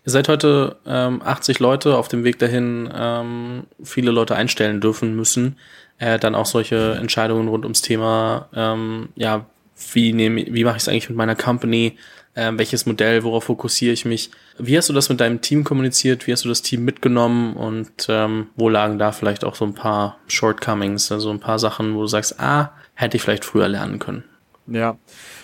[0.05, 5.15] Ihr seid heute ähm, 80 Leute auf dem Weg dahin, ähm, viele Leute einstellen dürfen
[5.15, 5.57] müssen
[6.01, 9.45] äh, dann auch solche Entscheidungen rund ums Thema, ähm, ja,
[9.93, 11.95] wie wie mache ich es eigentlich mit meiner Company,
[12.35, 14.31] äh, welches Modell, worauf fokussiere ich mich.
[14.57, 16.27] Wie hast du das mit deinem Team kommuniziert?
[16.27, 19.73] Wie hast du das Team mitgenommen und ähm, wo lagen da vielleicht auch so ein
[19.73, 23.99] paar Shortcomings, also ein paar Sachen, wo du sagst, ah, hätte ich vielleicht früher lernen
[23.99, 24.23] können?
[24.67, 24.97] Ja,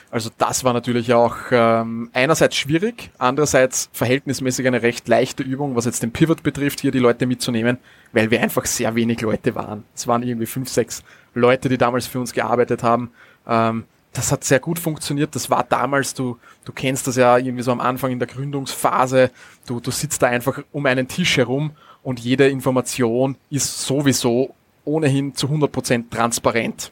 [0.09, 5.85] also das war natürlich auch ähm, einerseits schwierig, andererseits verhältnismäßig eine recht leichte Übung, was
[5.85, 7.77] jetzt den Pivot betrifft, hier die Leute mitzunehmen,
[8.13, 9.83] weil wir einfach sehr wenig Leute waren.
[9.93, 13.11] Es waren irgendwie fünf, sechs Leute, die damals für uns gearbeitet haben.
[13.45, 13.83] Ähm,
[14.17, 15.35] das hat sehr gut funktioniert.
[15.35, 19.29] Das war damals, du, du kennst das ja irgendwie so am Anfang in der Gründungsphase.
[19.67, 25.35] Du, du sitzt da einfach um einen Tisch herum und jede Information ist sowieso ohnehin
[25.35, 26.91] zu 100% transparent.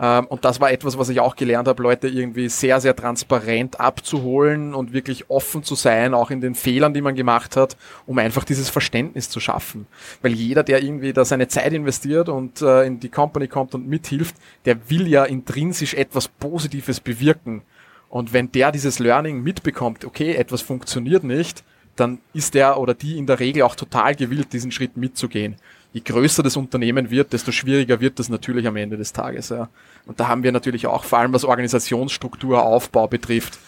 [0.00, 3.80] Ähm, und das war etwas, was ich auch gelernt habe, Leute irgendwie sehr, sehr transparent
[3.80, 8.18] abzuholen und wirklich offen zu sein, auch in den Fehlern, die man gemacht hat, um
[8.18, 9.86] einfach dieses Verständnis zu schaffen.
[10.22, 13.88] Weil jeder, der irgendwie da seine Zeit investiert und äh, in die Company kommt und
[13.88, 17.62] mithilft, der will ja intrinsisch etwas Positives bewirken.
[18.08, 21.64] Und wenn der dieses Learning mitbekommt, okay, etwas funktioniert nicht,
[21.96, 25.56] dann ist der oder die in der Regel auch total gewillt, diesen Schritt mitzugehen
[25.92, 29.48] je größer das Unternehmen wird, desto schwieriger wird das natürlich am Ende des Tages.
[29.48, 29.68] Ja.
[30.06, 33.58] Und da haben wir natürlich auch, vor allem was Organisationsstruktur, Aufbau betrifft,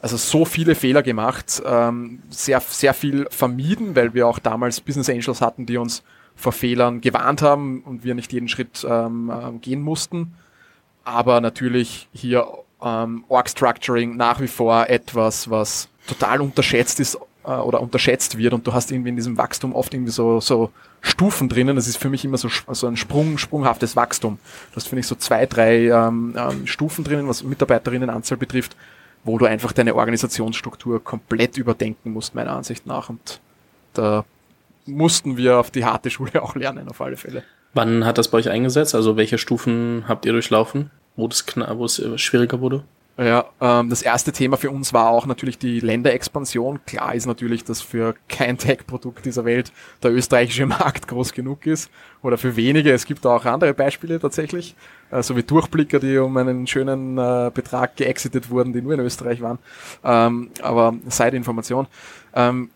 [0.00, 5.08] also so viele Fehler gemacht, ähm, sehr, sehr viel vermieden, weil wir auch damals Business
[5.08, 6.02] Angels hatten, die uns
[6.36, 10.34] vor Fehlern gewarnt haben und wir nicht jeden Schritt ähm, äh, gehen mussten.
[11.02, 12.46] Aber natürlich hier
[12.82, 18.52] ähm, Org Structuring nach wie vor etwas, was total unterschätzt ist äh, oder unterschätzt wird
[18.52, 20.70] und du hast irgendwie in diesem Wachstum oft irgendwie so, so
[21.06, 21.76] Stufen drinnen.
[21.76, 24.38] Das ist für mich immer so, so ein Sprung, sprunghaftes Wachstum.
[24.70, 28.76] Du hast, finde ich, so zwei, drei ähm, ähm, Stufen drinnen, was Mitarbeiterinnenanzahl betrifft,
[29.24, 33.08] wo du einfach deine Organisationsstruktur komplett überdenken musst, meiner Ansicht nach.
[33.08, 33.40] Und
[33.94, 34.24] da
[34.84, 37.44] mussten wir auf die harte Schule auch lernen, auf alle Fälle.
[37.72, 38.94] Wann hat das bei euch eingesetzt?
[38.94, 42.82] Also welche Stufen habt ihr durchlaufen, wo, es schwieriger wurde?
[43.18, 46.80] Ja, ähm, das erste Thema für uns war auch natürlich die Länderexpansion.
[46.84, 51.90] Klar ist natürlich, dass für kein Tech-Produkt dieser Welt der österreichische Markt groß genug ist
[52.22, 52.92] oder für wenige.
[52.92, 54.76] Es gibt auch andere Beispiele tatsächlich,
[55.10, 59.00] äh, so wie Durchblicker, die um einen schönen äh, Betrag geexitet wurden, die nur in
[59.00, 59.58] Österreich waren.
[60.04, 61.86] Ähm, aber Side-Information.
[62.34, 62.70] Ähm,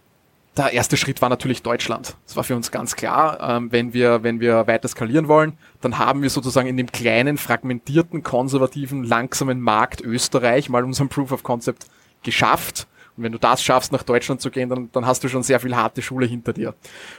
[0.57, 2.17] der erste Schritt war natürlich Deutschland.
[2.27, 3.39] Das war für uns ganz klar.
[3.41, 7.39] Ähm, wenn wir, wenn wir weiter skalieren wollen, dann haben wir sozusagen in dem kleinen,
[7.39, 11.87] fragmentierten, konservativen, langsamen Markt Österreich mal unseren Proof of Concept
[12.23, 12.87] geschafft.
[13.17, 15.59] Und wenn du das schaffst, nach Deutschland zu gehen, dann, dann hast du schon sehr
[15.59, 16.75] viel harte Schule hinter dir.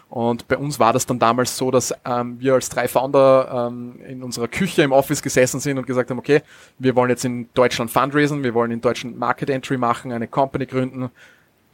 [0.10, 4.00] Und bei uns war das dann damals so, dass ähm, wir als drei Founder ähm,
[4.08, 6.41] in unserer Küche im Office gesessen sind und gesagt haben, okay,
[6.80, 10.65] wir wollen jetzt in Deutschland fundraisen, wir wollen in Deutschland Market Entry machen, eine Company
[10.65, 11.10] gründen,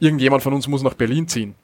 [0.00, 1.54] irgendjemand von uns muss nach Berlin ziehen.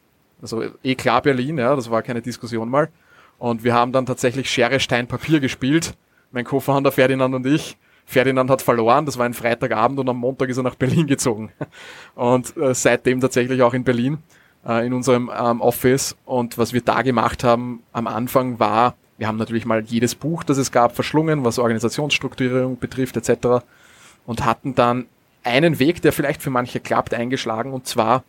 [0.40, 2.88] Also eh klar Berlin, ja, das war keine Diskussion mal.
[3.38, 5.94] Und wir haben dann tatsächlich Schere, Stein, Papier gespielt.
[6.32, 7.76] Mein Co-Founder Ferdinand und ich.
[8.06, 11.52] Ferdinand hat verloren, das war ein Freitagabend und am Montag ist er nach Berlin gezogen.
[12.14, 14.18] Und äh, seitdem tatsächlich auch in Berlin,
[14.66, 16.14] äh, in unserem ähm, Office.
[16.26, 20.42] Und was wir da gemacht haben am Anfang war, wir haben natürlich mal jedes Buch,
[20.44, 23.64] das es gab, verschlungen, was Organisationsstrukturierung betrifft etc.
[24.26, 25.06] Und hatten dann
[25.42, 28.24] einen Weg, der vielleicht für manche klappt, eingeschlagen und zwar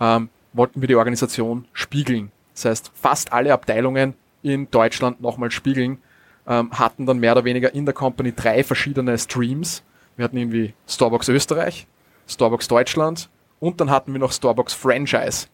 [0.00, 2.30] ähm, wollten wir die Organisation spiegeln.
[2.54, 5.98] Das heißt, fast alle Abteilungen in Deutschland nochmal spiegeln,
[6.46, 9.82] ähm, hatten dann mehr oder weniger in der Company drei verschiedene Streams.
[10.16, 11.86] Wir hatten irgendwie Starbucks Österreich,
[12.26, 13.28] Starbucks Deutschland
[13.60, 15.46] und dann hatten wir noch Starbucks Franchise.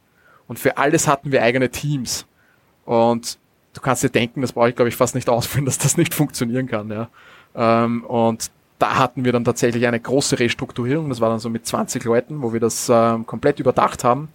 [0.46, 2.26] Und für alles hatten wir eigene Teams.
[2.84, 3.38] Und
[3.72, 6.14] du kannst dir denken, das brauche ich glaube ich fast nicht ausführen, dass das nicht
[6.14, 6.90] funktionieren kann.
[6.90, 7.08] Ja.
[7.54, 11.08] Ähm, und da hatten wir dann tatsächlich eine große Restrukturierung.
[11.08, 14.28] Das war dann so mit 20 Leuten, wo wir das ähm, komplett überdacht haben,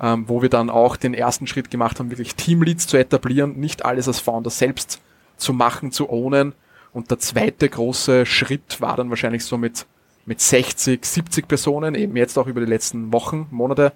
[0.00, 3.84] ähm, wo wir dann auch den ersten Schritt gemacht haben, wirklich Teamleads zu etablieren, nicht
[3.84, 5.00] alles als Founder selbst
[5.36, 6.54] zu machen, zu ownen.
[6.92, 9.86] Und der zweite große Schritt war dann wahrscheinlich so mit,
[10.26, 13.92] mit 60, 70 Personen, eben jetzt auch über die letzten Wochen, Monate,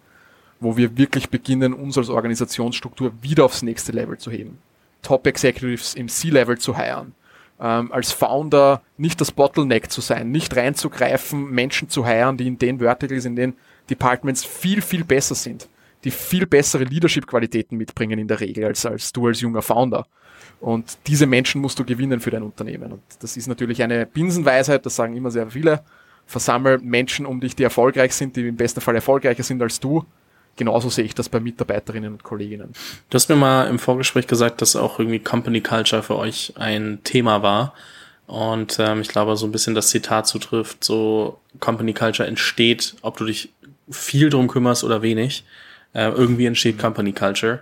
[0.61, 4.59] wo wir wirklich beginnen, uns als Organisationsstruktur wieder aufs nächste Level zu heben.
[5.03, 7.15] Top Executives im C-Level zu heiren
[7.62, 12.59] ähm, als Founder nicht das Bottleneck zu sein, nicht reinzugreifen, Menschen zu heiren, die in
[12.59, 13.55] den Verticals, in den
[13.88, 15.69] Departments viel, viel besser sind.
[16.05, 20.07] Die viel bessere Leadership-Qualitäten mitbringen in der Regel als, als du als junger Founder.
[20.61, 22.93] Und diese Menschen musst du gewinnen für dein Unternehmen.
[22.93, 25.83] Und das ist natürlich eine Binsenweisheit, das sagen immer sehr viele.
[26.27, 30.05] Versammel Menschen um dich, die erfolgreich sind, die im besten Fall erfolgreicher sind als du.
[30.57, 32.73] Genauso sehe ich das bei Mitarbeiterinnen und Kolleginnen.
[33.09, 37.01] Du hast mir mal im Vorgespräch gesagt, dass auch irgendwie Company Culture für euch ein
[37.05, 37.75] Thema war.
[38.27, 43.17] Und ähm, ich glaube, so ein bisschen das Zitat zutrifft, so Company Culture entsteht, ob
[43.17, 43.51] du dich
[43.91, 45.45] viel drum kümmerst oder wenig.
[45.94, 47.61] Äh, irgendwie entsteht Company Culture.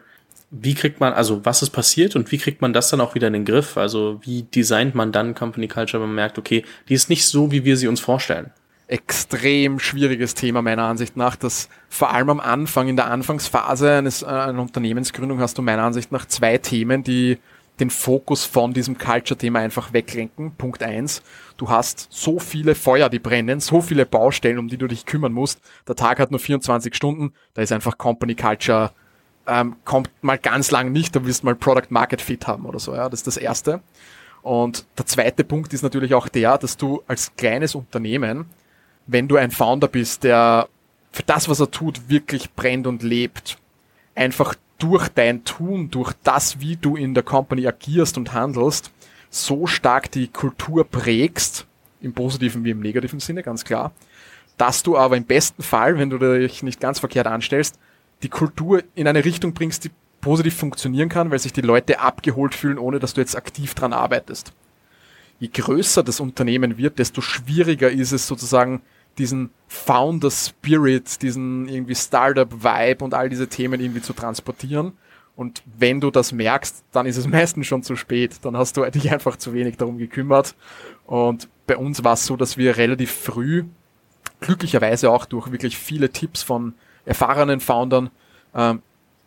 [0.51, 3.29] Wie kriegt man, also was ist passiert und wie kriegt man das dann auch wieder
[3.29, 3.77] in den Griff?
[3.77, 7.53] Also wie designt man dann Company Culture, wenn man merkt, okay, die ist nicht so,
[7.53, 8.51] wie wir sie uns vorstellen?
[8.89, 14.23] Extrem schwieriges Thema meiner Ansicht nach, dass vor allem am Anfang, in der Anfangsphase eines,
[14.23, 17.39] äh, einer Unternehmensgründung hast du meiner Ansicht nach zwei Themen, die
[17.81, 20.53] den Fokus von diesem Culture-Thema einfach weglenken.
[20.53, 21.23] Punkt eins:
[21.57, 25.33] Du hast so viele Feuer, die brennen, so viele Baustellen, um die du dich kümmern
[25.33, 25.61] musst.
[25.89, 28.93] Der Tag hat nur 24 Stunden, da ist einfach Company Culture
[29.47, 32.95] ähm, kommt mal ganz lang nicht, da willst mal Product Market Fit haben oder so,
[32.95, 33.81] ja, das ist das erste.
[34.43, 38.47] Und der zweite Punkt ist natürlich auch der, dass du als kleines Unternehmen,
[39.07, 40.69] wenn du ein Founder bist, der
[41.13, 43.59] für das, was er tut, wirklich brennt und lebt,
[44.15, 48.91] einfach durch dein Tun, durch das, wie du in der Company agierst und handelst,
[49.29, 51.67] so stark die Kultur prägst,
[52.01, 53.93] im positiven wie im negativen Sinne, ganz klar,
[54.57, 57.79] dass du aber im besten Fall, wenn du dich nicht ganz verkehrt anstellst,
[58.23, 59.91] die Kultur in eine Richtung bringst, die
[60.21, 63.93] positiv funktionieren kann, weil sich die Leute abgeholt fühlen, ohne dass du jetzt aktiv dran
[63.93, 64.53] arbeitest.
[65.39, 68.83] Je größer das Unternehmen wird, desto schwieriger ist es sozusagen,
[69.19, 74.93] diesen Founder Spirit, diesen irgendwie Startup Vibe und all diese Themen irgendwie zu transportieren.
[75.37, 78.39] Und wenn du das merkst, dann ist es meistens schon zu spät.
[78.43, 80.55] Dann hast du dich einfach zu wenig darum gekümmert.
[81.07, 83.65] Und bei uns war es so, dass wir relativ früh,
[84.41, 88.11] glücklicherweise auch durch wirklich viele Tipps von erfahrenen Foundern
[88.55, 88.83] ähm,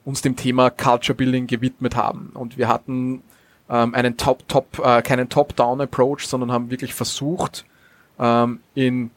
[0.06, 2.32] uns dem Thema Culture Building gewidmet haben.
[2.34, 3.24] Und wir hatten
[3.70, 7.66] ähm, einen Top, Top, äh, keinen Top-Down-Approach, sondern haben wirklich versucht,
[8.20, 9.12] ähm, in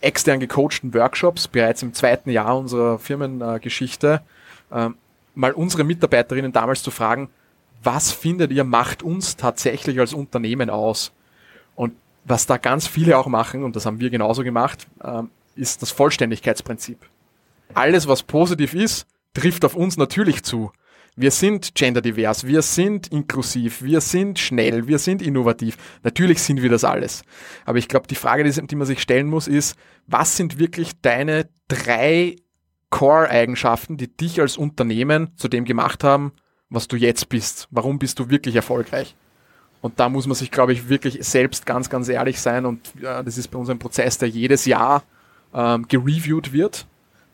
[0.00, 4.22] extern gecoachten Workshops bereits im zweiten Jahr unserer Firmengeschichte
[4.70, 4.88] äh,
[5.34, 7.28] mal unsere Mitarbeiterinnen damals zu fragen,
[7.82, 11.12] was findet ihr macht uns tatsächlich als Unternehmen aus?
[11.76, 15.22] Und was da ganz viele auch machen, und das haben wir genauso gemacht, äh,
[15.54, 16.98] ist das Vollständigkeitsprinzip
[17.74, 20.72] alles, was positiv ist, trifft auf uns natürlich zu.
[21.20, 25.76] Wir sind genderdivers, wir sind inklusiv, wir sind schnell, wir sind innovativ.
[26.04, 27.24] Natürlich sind wir das alles.
[27.64, 29.76] Aber ich glaube, die Frage, die, man sich stellen muss, ist,
[30.06, 32.36] was sind wirklich deine drei
[32.90, 36.30] Core-Eigenschaften, die dich als Unternehmen zu dem gemacht haben,
[36.70, 37.66] was du jetzt bist?
[37.72, 39.16] Warum bist du wirklich erfolgreich?
[39.80, 42.64] Und da muss man sich, glaube ich, wirklich selbst ganz, ganz ehrlich sein.
[42.64, 45.02] Und ja, das ist bei uns ein Prozess, der jedes Jahr
[45.52, 46.86] ähm, gereviewt wird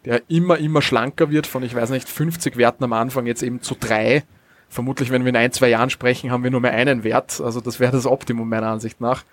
[0.05, 3.63] der immer, immer schlanker wird von, ich weiß nicht, 50 Werten am Anfang jetzt eben
[3.63, 4.25] zu drei.
[4.69, 7.41] Vermutlich, wenn wir in ein, zwei Jahren sprechen, haben wir nur mehr einen Wert.
[7.41, 9.25] Also das wäre das Optimum meiner Ansicht nach.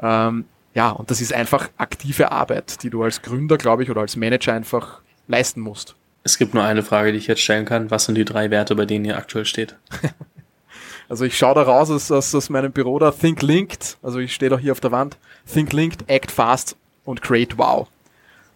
[0.00, 4.00] Ähm, ja, und das ist einfach aktive Arbeit, die du als Gründer, glaube ich, oder
[4.00, 5.94] als Manager einfach leisten musst.
[6.24, 7.90] Es gibt nur eine Frage, die ich jetzt stellen kann.
[7.90, 9.76] Was sind die drei Werte, bei denen ihr aktuell steht?
[11.08, 14.34] also ich schaue da raus aus, aus, aus meinem Büro da, Think Linked, also ich
[14.34, 15.16] stehe da hier auf der Wand,
[15.50, 17.88] Think Linked, Act Fast und Create Wow.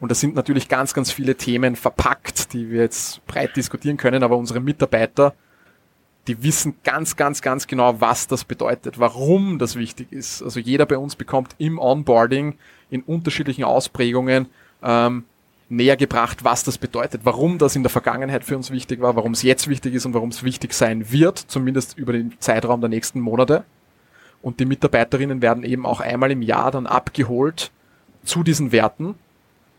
[0.02, 4.24] Und da sind natürlich ganz, ganz viele Themen verpackt, die wir jetzt breit diskutieren können,
[4.24, 5.32] aber unsere Mitarbeiter,
[6.26, 10.42] die wissen ganz, ganz, ganz genau, was das bedeutet, warum das wichtig ist.
[10.42, 12.56] Also jeder bei uns bekommt im Onboarding
[12.90, 14.48] in unterschiedlichen Ausprägungen
[14.82, 15.22] ähm,
[15.68, 19.34] näher gebracht, was das bedeutet, warum das in der Vergangenheit für uns wichtig war, warum
[19.34, 22.90] es jetzt wichtig ist und warum es wichtig sein wird, zumindest über den Zeitraum der
[22.90, 23.62] nächsten Monate.
[24.42, 27.70] Und die Mitarbeiterinnen werden eben auch einmal im Jahr dann abgeholt
[28.24, 29.14] zu diesen Werten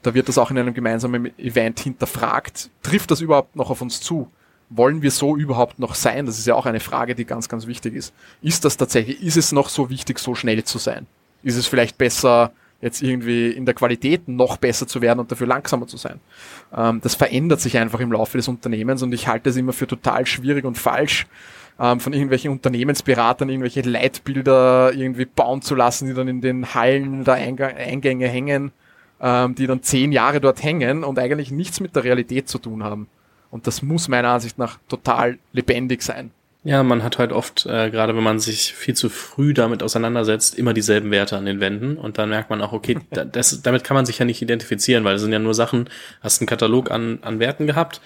[0.03, 2.69] da wird das auch in einem gemeinsamen Event hinterfragt.
[2.83, 4.27] Trifft das überhaupt noch auf uns zu?
[4.69, 6.25] Wollen wir so überhaupt noch sein?
[6.25, 8.13] Das ist ja auch eine Frage, die ganz, ganz wichtig ist.
[8.41, 11.07] Ist das tatsächlich, ist es noch so wichtig, so schnell zu sein?
[11.41, 15.47] Ist es vielleicht besser, jetzt irgendwie in der Qualität noch besser zu werden und dafür
[15.47, 16.19] langsamer zu sein?
[16.75, 19.87] Ähm, das verändert sich einfach im Laufe des Unternehmens und ich halte es immer für
[19.87, 21.27] total schwierig und falsch,
[21.79, 27.23] ähm, von irgendwelchen Unternehmensberatern irgendwelche Leitbilder irgendwie bauen zu lassen, die dann in den Hallen
[27.23, 28.71] der Eingänge hängen
[29.23, 32.84] ähm, die dann zehn Jahre dort hängen und eigentlich nichts mit der Realität zu tun
[32.84, 33.07] haben.
[33.49, 36.32] Und das muss meiner Ansicht nach total lebendig sein.
[36.65, 40.57] Ja, man hat halt oft, äh, gerade wenn man sich viel zu früh damit auseinandersetzt,
[40.57, 42.99] immer dieselben Werte an den Wänden und dann merkt man auch, okay,
[43.32, 45.89] das, damit kann man sich ja nicht identifizieren, weil es sind ja nur Sachen,
[46.21, 48.01] hast einen Katalog an, an Werten gehabt,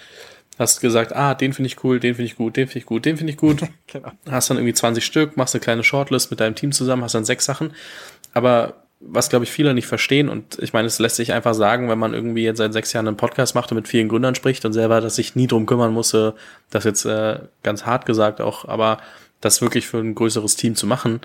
[0.58, 3.04] hast gesagt, ah, den finde ich cool, den finde ich gut, den finde ich gut,
[3.04, 3.60] den finde ich gut.
[3.86, 4.10] genau.
[4.28, 7.24] Hast dann irgendwie 20 Stück, machst eine kleine Shortlist mit deinem Team zusammen, hast dann
[7.24, 7.74] sechs Sachen,
[8.34, 11.88] aber was glaube ich viele nicht verstehen und ich meine, es lässt sich einfach sagen,
[11.88, 14.64] wenn man irgendwie jetzt seit sechs Jahren einen Podcast macht und mit vielen Gründern spricht
[14.64, 16.34] und selber, dass sich nie drum kümmern musste,
[16.70, 18.98] das jetzt äh, ganz hart gesagt auch, aber
[19.40, 21.20] das wirklich für ein größeres Team zu machen.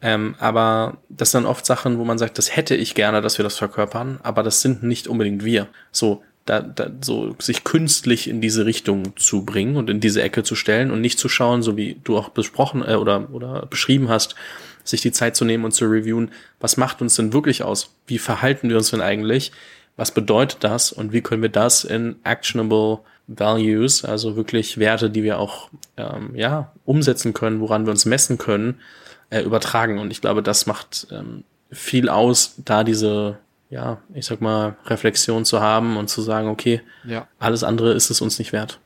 [0.00, 3.38] Ähm, aber das sind dann oft Sachen, wo man sagt, das hätte ich gerne, dass
[3.38, 5.66] wir das verkörpern, aber das sind nicht unbedingt wir.
[5.90, 10.44] So, da, da, so sich künstlich in diese Richtung zu bringen und in diese Ecke
[10.44, 14.08] zu stellen und nicht zu schauen, so wie du auch besprochen äh, oder, oder beschrieben
[14.08, 14.36] hast,
[14.88, 16.30] sich die Zeit zu nehmen und zu reviewen,
[16.60, 17.94] was macht uns denn wirklich aus?
[18.06, 19.52] Wie verhalten wir uns denn eigentlich?
[19.96, 20.92] Was bedeutet das?
[20.92, 26.34] Und wie können wir das in actionable Values, also wirklich Werte, die wir auch ähm,
[26.34, 28.80] ja umsetzen können, woran wir uns messen können,
[29.30, 29.98] äh, übertragen?
[29.98, 33.38] Und ich glaube, das macht ähm, viel aus, da diese
[33.70, 37.26] ja, ich sag mal, Reflexion zu haben und zu sagen, okay, ja.
[37.38, 38.78] alles andere ist es uns nicht wert.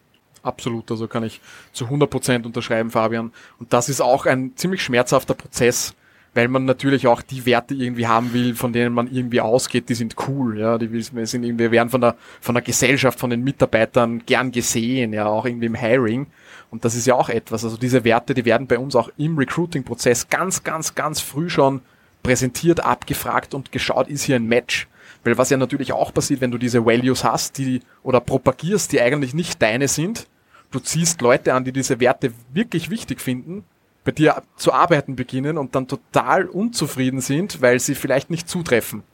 [0.42, 1.40] Absolut, also kann ich
[1.72, 3.32] zu 100 Prozent unterschreiben, Fabian.
[3.58, 5.94] Und das ist auch ein ziemlich schmerzhafter Prozess,
[6.34, 9.94] weil man natürlich auch die Werte irgendwie haben will, von denen man irgendwie ausgeht, die
[9.94, 14.24] sind cool, ja, die sind irgendwie, werden von der, von der Gesellschaft, von den Mitarbeitern
[14.26, 16.26] gern gesehen, ja, auch irgendwie im Hiring.
[16.70, 19.36] Und das ist ja auch etwas, also diese Werte, die werden bei uns auch im
[19.38, 21.82] Recruiting-Prozess ganz, ganz, ganz früh schon
[22.22, 24.88] präsentiert, abgefragt und geschaut, ist hier ein Match.
[25.24, 29.00] Weil was ja natürlich auch passiert, wenn du diese Values hast, die oder propagierst, die
[29.00, 30.26] eigentlich nicht deine sind,
[30.72, 33.64] du ziehst Leute an, die diese Werte wirklich wichtig finden,
[34.04, 39.04] bei dir zu arbeiten beginnen und dann total unzufrieden sind, weil sie vielleicht nicht zutreffen.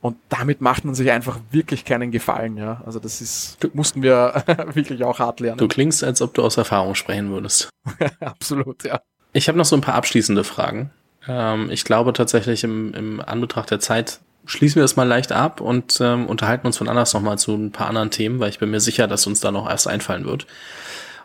[0.00, 2.82] Und damit macht man sich einfach wirklich keinen Gefallen, ja.
[2.86, 5.58] Also das ist, mussten wir wirklich auch hart lernen.
[5.58, 7.68] Du klingst, als ob du aus Erfahrung sprechen würdest.
[8.20, 9.00] Absolut, ja.
[9.32, 10.90] Ich habe noch so ein paar abschließende Fragen.
[11.26, 15.60] Ähm, ich glaube tatsächlich im, im Anbetracht der Zeit schließen wir das mal leicht ab
[15.60, 18.70] und ähm, unterhalten uns von anders nochmal zu ein paar anderen Themen, weil ich bin
[18.70, 20.46] mir sicher, dass uns da noch erst einfallen wird.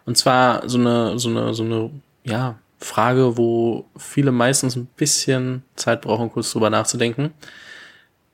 [0.05, 1.89] Und zwar so eine, so eine, so eine,
[2.25, 7.33] ja, Frage, wo viele meistens ein bisschen Zeit brauchen, kurz drüber nachzudenken,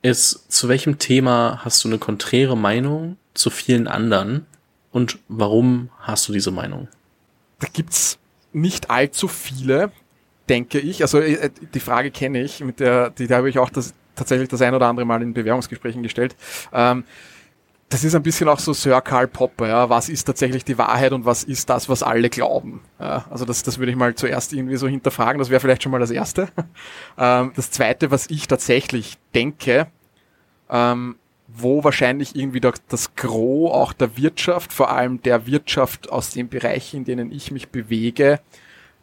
[0.02, 4.46] ist, zu welchem Thema hast du eine konträre Meinung zu vielen anderen
[4.90, 6.88] und warum hast du diese Meinung?
[7.60, 8.18] Da gibt's
[8.52, 9.92] nicht allzu viele,
[10.48, 11.02] denke ich.
[11.02, 14.48] Also äh, die Frage kenne ich, mit der, die, da habe ich auch das, tatsächlich
[14.48, 16.36] das ein oder andere Mal in Bewerbungsgesprächen gestellt.
[16.72, 17.04] Ähm,
[17.88, 19.90] das ist ein bisschen auch so Sir Karl Popper, ja.
[19.90, 22.82] Was ist tatsächlich die Wahrheit und was ist das, was alle glauben?
[23.00, 25.40] Ja, also das, das würde ich mal zuerst irgendwie so hinterfragen.
[25.40, 26.48] Das wäre vielleicht schon mal das Erste.
[27.18, 29.88] Ähm, das Zweite, was ich tatsächlich denke,
[30.70, 31.16] ähm,
[31.48, 36.98] wo wahrscheinlich irgendwie das Gros auch der Wirtschaft, vor allem der Wirtschaft aus den Bereichen,
[36.98, 38.40] in denen ich mich bewege,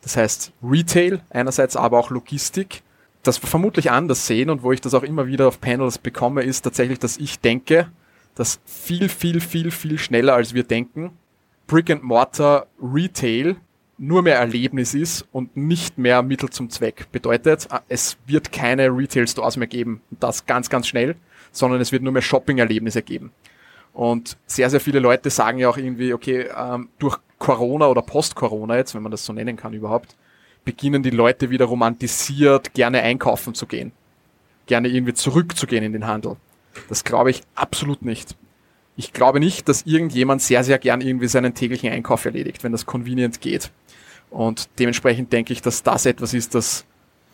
[0.01, 2.82] das heißt Retail einerseits, aber auch Logistik,
[3.24, 6.61] das vermutlich anders sehen und wo ich das auch immer wieder auf Panels bekomme, ist
[6.61, 7.91] tatsächlich, dass ich denke,
[8.36, 11.11] dass viel, viel, viel, viel schneller als wir denken,
[11.65, 13.57] Brick and Mortar Retail
[13.97, 17.11] nur mehr Erlebnis ist und nicht mehr Mittel zum Zweck.
[17.11, 20.01] Bedeutet, es wird keine Retail Stores mehr geben.
[20.11, 21.15] Und das ganz, ganz schnell,
[21.51, 23.32] sondern es wird nur mehr Shopping-Erlebnisse geben.
[23.93, 28.78] Und sehr, sehr viele Leute sagen ja auch irgendwie, okay, ähm, durch Corona oder Post-Corona
[28.78, 30.15] jetzt, wenn man das so nennen kann überhaupt,
[30.68, 33.93] beginnen die Leute wieder romantisiert gerne einkaufen zu gehen.
[34.65, 36.36] Gerne irgendwie zurückzugehen in den Handel.
[36.89, 38.36] Das glaube ich absolut nicht.
[38.97, 42.86] Ich glaube nicht, dass irgendjemand sehr, sehr gern irgendwie seinen täglichen Einkauf erledigt, wenn das
[42.86, 43.72] convenient geht.
[44.30, 46.84] Und dementsprechend denke ich, dass das etwas ist, das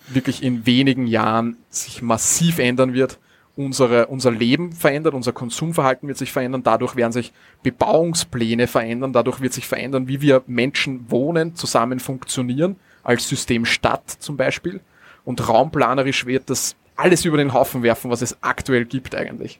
[0.09, 3.17] wirklich in wenigen Jahren sich massiv ändern wird.
[3.55, 9.41] Unsere, unser Leben verändert, unser Konsumverhalten wird sich verändern, dadurch werden sich Bebauungspläne verändern, dadurch
[9.41, 14.81] wird sich verändern, wie wir Menschen wohnen, zusammen funktionieren als System Stadt zum Beispiel.
[15.25, 19.59] Und raumplanerisch wird das alles über den Haufen werfen, was es aktuell gibt eigentlich.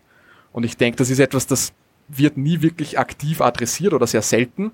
[0.52, 1.74] Und ich denke, das ist etwas, das
[2.08, 4.72] wird nie wirklich aktiv adressiert oder sehr selten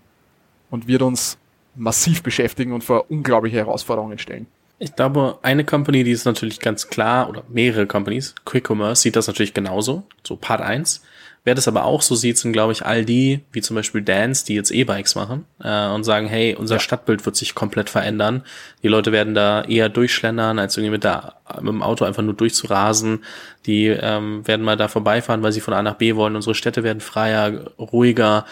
[0.69, 1.37] und wird uns
[1.75, 4.47] massiv beschäftigen und vor unglaubliche Herausforderungen stellen.
[4.79, 9.15] Ich glaube, eine Company, die ist natürlich ganz klar, oder mehrere Companies, Quick Commerce sieht
[9.15, 11.01] das natürlich genauso, so Part 1.
[11.49, 14.45] Wer das aber auch so sieht, sind, glaube ich, all die, wie zum Beispiel Dance,
[14.45, 16.79] die jetzt E-Bikes machen äh, und sagen, hey, unser ja.
[16.79, 18.43] Stadtbild wird sich komplett verändern.
[18.83, 22.35] Die Leute werden da eher durchschlendern, als irgendwie mit, der, mit dem Auto einfach nur
[22.35, 23.23] durchzurasen.
[23.65, 26.35] Die ähm, werden mal da vorbeifahren, weil sie von A nach B wollen.
[26.35, 28.45] Unsere Städte werden freier, ruhiger,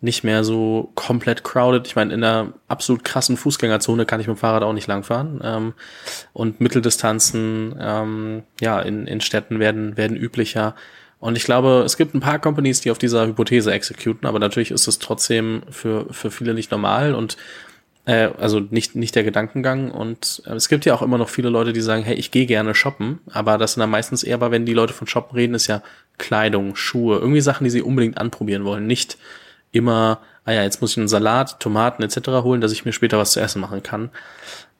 [0.00, 1.88] nicht mehr so komplett crowded.
[1.88, 5.40] Ich meine, in einer absolut krassen Fußgängerzone kann ich mit dem Fahrrad auch nicht langfahren.
[5.42, 5.74] Ähm,
[6.32, 10.76] und Mitteldistanzen ähm, ja, in, in Städten werden, werden üblicher.
[11.24, 14.70] Und ich glaube, es gibt ein paar Companies, die auf dieser Hypothese exekuten, aber natürlich
[14.70, 17.38] ist es trotzdem für, für viele nicht normal und
[18.04, 19.90] äh, also nicht, nicht der Gedankengang.
[19.90, 22.44] Und äh, es gibt ja auch immer noch viele Leute, die sagen, hey, ich gehe
[22.44, 25.54] gerne shoppen, aber das sind dann meistens eher, aber wenn die Leute von Shoppen reden,
[25.54, 25.82] ist ja
[26.18, 29.16] Kleidung, Schuhe, irgendwie Sachen, die sie unbedingt anprobieren wollen, nicht
[29.72, 32.28] immer, ah ja, jetzt muss ich einen Salat, Tomaten etc.
[32.42, 34.10] holen, dass ich mir später was zu essen machen kann.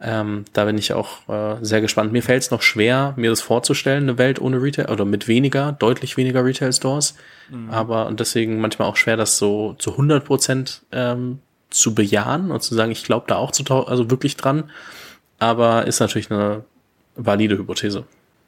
[0.00, 2.12] Ähm, da bin ich auch äh, sehr gespannt.
[2.12, 5.72] Mir fällt es noch schwer, mir das vorzustellen, eine Welt ohne Retail oder mit weniger,
[5.72, 7.14] deutlich weniger Retail-Stores.
[7.50, 7.70] Mhm.
[7.70, 11.38] Aber und deswegen manchmal auch schwer, das so zu 100 Prozent ähm,
[11.70, 14.70] zu bejahen und zu sagen, ich glaube da auch zu also wirklich dran.
[15.38, 16.64] Aber ist natürlich eine
[17.16, 18.04] valide Hypothese.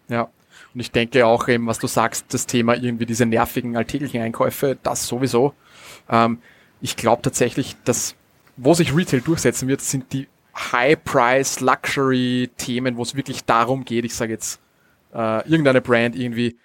[0.09, 0.29] Ja.
[0.75, 4.77] Und ich denke auch eben, was du sagst, das Thema irgendwie diese nervigen alltäglichen Einkäufe,
[4.83, 5.55] das sowieso.
[6.11, 6.39] Ähm,
[6.81, 8.15] ich glaube tatsächlich, dass
[8.57, 14.33] wo sich Retail durchsetzen wird, sind die High-Price-Luxury-Themen, wo es wirklich darum geht, ich sage
[14.33, 14.59] jetzt,
[15.15, 16.57] äh, irgendeine Brand irgendwie,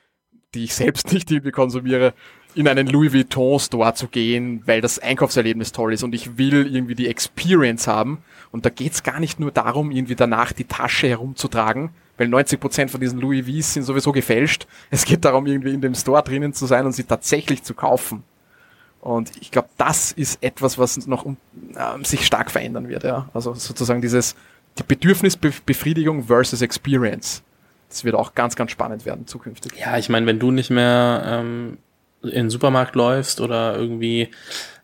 [0.53, 2.13] die ich selbst nicht irgendwie konsumiere,
[2.53, 6.73] in einen Louis Vuitton Store zu gehen, weil das Einkaufserlebnis toll ist und ich will
[6.73, 8.23] irgendwie die Experience haben.
[8.51, 12.99] Und da geht's gar nicht nur darum, irgendwie danach die Tasche herumzutragen, weil 90% von
[12.99, 14.67] diesen Louis V's sind sowieso gefälscht.
[14.89, 18.23] Es geht darum, irgendwie in dem Store drinnen zu sein und sie tatsächlich zu kaufen.
[19.01, 21.37] Und ich glaube, das ist etwas, was noch um,
[21.75, 23.03] äh, sich stark verändern wird.
[23.03, 23.29] Ja?
[23.33, 24.35] Also sozusagen dieses
[24.77, 27.43] die Bedürfnisbefriedigung versus Experience.
[27.89, 29.73] Das wird auch ganz, ganz spannend werden zukünftig.
[29.77, 31.77] Ja, ich meine, wenn du nicht mehr ähm,
[32.23, 34.29] in den Supermarkt läufst oder irgendwie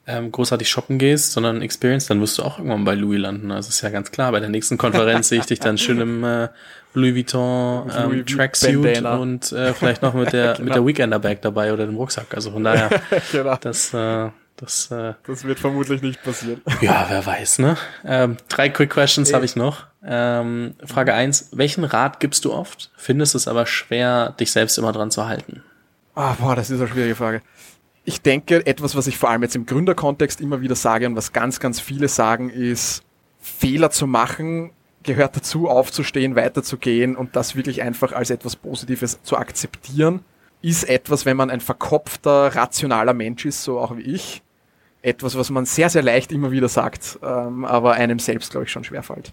[0.08, 3.52] ähm, großartig shoppen gehst, sondern Experience, dann wirst du auch irgendwann bei Louis landen.
[3.52, 4.32] Also ist ja ganz klar.
[4.32, 6.48] Bei der nächsten Konferenz sehe ich dich dann schön im äh,
[6.94, 10.64] Louis Vuitton ähm, Louis Tracksuit und äh, vielleicht noch mit der genau.
[10.66, 12.34] mit der Weekender Bag dabei oder dem Rucksack.
[12.34, 12.90] Also von daher,
[13.32, 13.58] genau.
[13.60, 16.62] das äh, das, äh, das wird vermutlich nicht passieren.
[16.82, 17.78] Ja, wer weiß, ne?
[18.04, 19.86] Ähm, drei Quick Questions habe ich noch.
[20.04, 22.90] Ähm, Frage eins: Welchen Rat gibst du oft?
[22.98, 25.62] Findest es aber schwer, dich selbst immer dran zu halten?
[26.16, 27.42] Ah, boah, das ist eine schwierige Frage.
[28.10, 31.34] Ich denke, etwas, was ich vor allem jetzt im Gründerkontext immer wieder sage und was
[31.34, 33.04] ganz, ganz viele sagen, ist,
[33.38, 34.72] Fehler zu machen
[35.04, 40.20] gehört dazu, aufzustehen, weiterzugehen und das wirklich einfach als etwas Positives zu akzeptieren,
[40.62, 44.44] ist etwas, wenn man ein verkopfter, rationaler Mensch ist, so auch wie ich,
[45.02, 48.72] etwas, was man sehr, sehr leicht immer wieder sagt, ähm, aber einem selbst, glaube ich,
[48.72, 49.32] schon schwerfällt.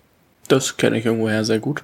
[0.49, 1.83] Das kenne ich irgendwoher sehr gut.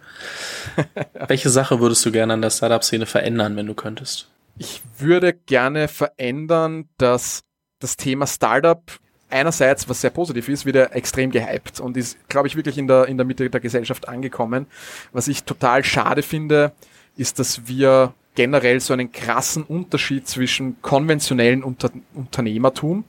[1.29, 4.30] Welche Sache würdest du gerne an der Startup-Szene verändern, wenn du könntest?
[4.63, 7.45] Ich würde gerne verändern, dass
[7.79, 8.83] das Thema Startup
[9.31, 13.07] einerseits, was sehr positiv ist, wieder extrem gehypt und ist, glaube ich, wirklich in der,
[13.07, 14.67] in der Mitte der Gesellschaft angekommen.
[15.13, 16.73] Was ich total schade finde,
[17.17, 23.05] ist, dass wir generell so einen krassen Unterschied zwischen konventionellen Unter Unternehmertum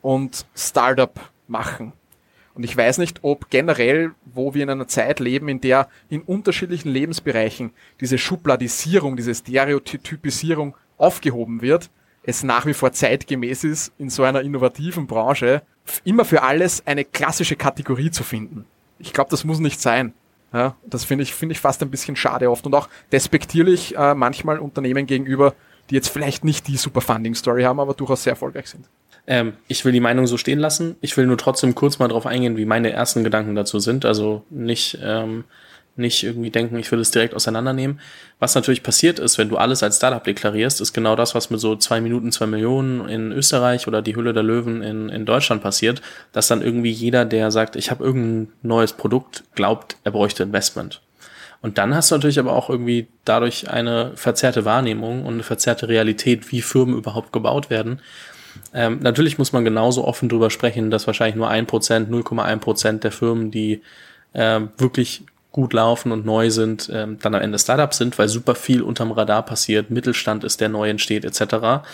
[0.00, 1.92] und Startup machen.
[2.58, 6.22] Und ich weiß nicht, ob generell, wo wir in einer Zeit leben, in der in
[6.22, 11.88] unterschiedlichen Lebensbereichen diese Schubladisierung, diese Stereotypisierung aufgehoben wird,
[12.24, 15.62] es nach wie vor zeitgemäß ist, in so einer innovativen Branche
[16.02, 18.64] immer für alles eine klassische Kategorie zu finden.
[18.98, 20.12] Ich glaube, das muss nicht sein.
[20.52, 24.16] Ja, das finde ich, finde ich fast ein bisschen schade oft und auch despektierlich äh,
[24.16, 25.54] manchmal Unternehmen gegenüber,
[25.90, 28.88] die jetzt vielleicht nicht die super Funding-Story haben, aber durchaus sehr erfolgreich sind.
[29.28, 30.96] Ähm, ich will die Meinung so stehen lassen.
[31.02, 34.06] Ich will nur trotzdem kurz mal drauf eingehen, wie meine ersten Gedanken dazu sind.
[34.06, 35.44] Also nicht, ähm,
[35.96, 38.00] nicht irgendwie denken, ich will es direkt auseinandernehmen.
[38.38, 41.60] Was natürlich passiert ist, wenn du alles als Startup deklarierst, ist genau das, was mit
[41.60, 45.62] so zwei Minuten, zwei Millionen in Österreich oder die Hülle der Löwen in, in Deutschland
[45.62, 46.00] passiert,
[46.32, 51.02] dass dann irgendwie jeder, der sagt, ich habe irgendein neues Produkt, glaubt, er bräuchte Investment.
[51.60, 55.88] Und dann hast du natürlich aber auch irgendwie dadurch eine verzerrte Wahrnehmung und eine verzerrte
[55.88, 58.00] Realität, wie Firmen überhaupt gebaut werden.
[58.74, 63.04] Ähm, natürlich muss man genauso offen drüber sprechen, dass wahrscheinlich nur ein Prozent, 0,1 Prozent
[63.04, 63.82] der Firmen, die
[64.32, 68.54] äh, wirklich gut laufen und neu sind, ähm, dann am Ende Startups sind, weil super
[68.54, 71.84] viel unterm Radar passiert, Mittelstand ist, der neu entsteht, etc.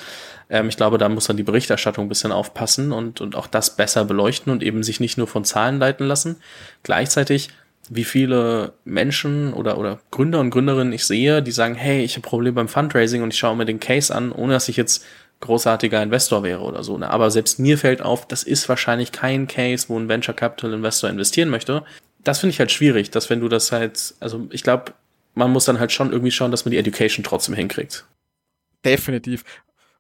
[0.51, 3.77] Ähm, ich glaube, da muss dann die Berichterstattung ein bisschen aufpassen und, und auch das
[3.77, 6.37] besser beleuchten und eben sich nicht nur von Zahlen leiten lassen.
[6.83, 7.51] Gleichzeitig
[7.91, 12.27] wie viele Menschen oder, oder Gründer und Gründerinnen ich sehe, die sagen, hey, ich habe
[12.27, 15.05] Probleme beim Fundraising und ich schaue mir den Case an, ohne dass ich jetzt
[15.45, 16.99] großartiger Investor wäre oder so.
[16.99, 17.09] Ne?
[17.09, 21.09] Aber selbst mir fällt auf, das ist wahrscheinlich kein Case, wo ein Venture Capital Investor
[21.09, 21.85] investieren möchte.
[22.25, 24.93] Das finde ich halt schwierig, dass wenn du das halt, also ich glaube,
[25.35, 28.07] man muss dann halt schon irgendwie schauen, dass man die Education trotzdem hinkriegt.
[28.85, 29.45] Definitiv.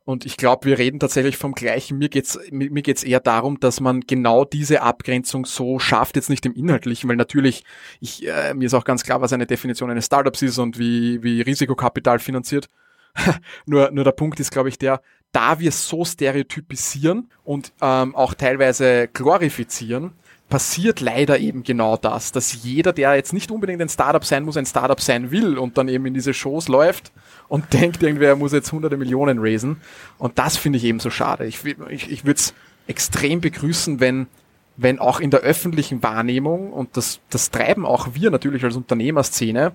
[0.07, 1.97] Und ich glaube, wir reden tatsächlich vom Gleichen.
[1.97, 6.45] Mir geht's mir, geht's eher darum, dass man genau diese Abgrenzung so schafft, jetzt nicht
[6.45, 7.64] im Inhaltlichen, weil natürlich,
[8.01, 11.22] ich, äh, mir ist auch ganz klar, was eine Definition eines Startups ist und wie,
[11.22, 12.68] wie Risikokapital finanziert.
[13.66, 15.01] nur, nur der Punkt ist, glaube ich, der,
[15.35, 20.12] da wir so stereotypisieren und ähm, auch teilweise glorifizieren,
[20.49, 24.57] passiert leider eben genau das, dass jeder, der jetzt nicht unbedingt ein Startup sein muss,
[24.57, 27.11] ein Startup sein will und dann eben in diese Shows läuft
[27.49, 29.80] und denkt irgendwie, er muss jetzt hunderte Millionen raisen.
[30.18, 31.47] Und das finde ich eben so schade.
[31.47, 32.55] Ich, ich, ich würde es
[32.87, 34.28] extrem begrüßen, wenn,
[34.76, 39.72] wenn auch in der öffentlichen Wahrnehmung, und das, das treiben auch wir natürlich als Unternehmerszene,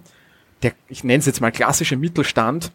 [0.64, 2.72] der, ich nenne es jetzt mal klassische Mittelstand,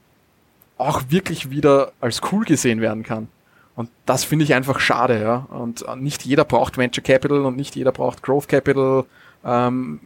[0.77, 3.29] auch wirklich wieder als cool gesehen werden kann.
[3.77, 5.47] Und das finde ich einfach schade, ja.
[5.51, 9.05] Und nicht jeder braucht Venture Capital und nicht jeder braucht Growth Capital.
[9.45, 10.01] Ähm,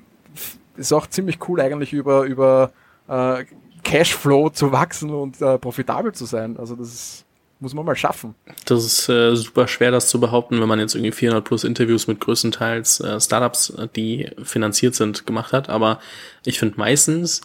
[0.77, 2.73] ist auch ziemlich cool eigentlich über, über
[3.09, 3.45] äh,
[3.85, 6.57] Cashflow zu wachsen und äh, profitabel zu sein.
[6.57, 7.25] Also das ist,
[7.61, 8.35] muss man mal schaffen.
[8.65, 12.07] Das ist äh, super schwer, das zu behaupten, wenn man jetzt irgendwie 400 plus Interviews
[12.07, 15.69] mit größtenteils äh, Startups, äh, die finanziert sind, gemacht hat.
[15.69, 15.99] Aber
[16.45, 17.43] ich finde meistens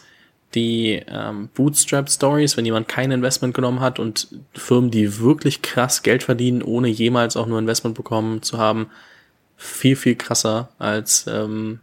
[0.54, 6.22] die ähm, Bootstrap-Stories, wenn jemand kein Investment genommen hat und Firmen, die wirklich krass Geld
[6.22, 8.90] verdienen, ohne jemals auch nur Investment bekommen zu haben,
[9.56, 11.80] viel, viel krasser als ähm,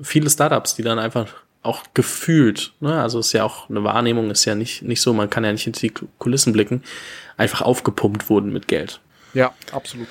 [0.00, 1.28] viele Startups, die dann einfach
[1.62, 5.30] auch gefühlt, ne, also ist ja auch eine Wahrnehmung, ist ja nicht, nicht so, man
[5.30, 6.82] kann ja nicht in die Kulissen blicken,
[7.36, 9.00] einfach aufgepumpt wurden mit Geld.
[9.32, 10.08] Ja, absolut.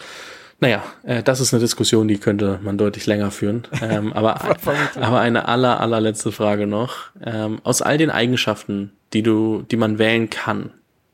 [0.61, 3.67] Naja, äh, das ist eine Diskussion, die könnte man deutlich länger führen.
[3.81, 4.39] Ähm, aber,
[4.95, 7.09] aber eine aller, allerletzte Frage noch.
[7.21, 10.71] Ähm, aus all den Eigenschaften, die du, die man wählen kann,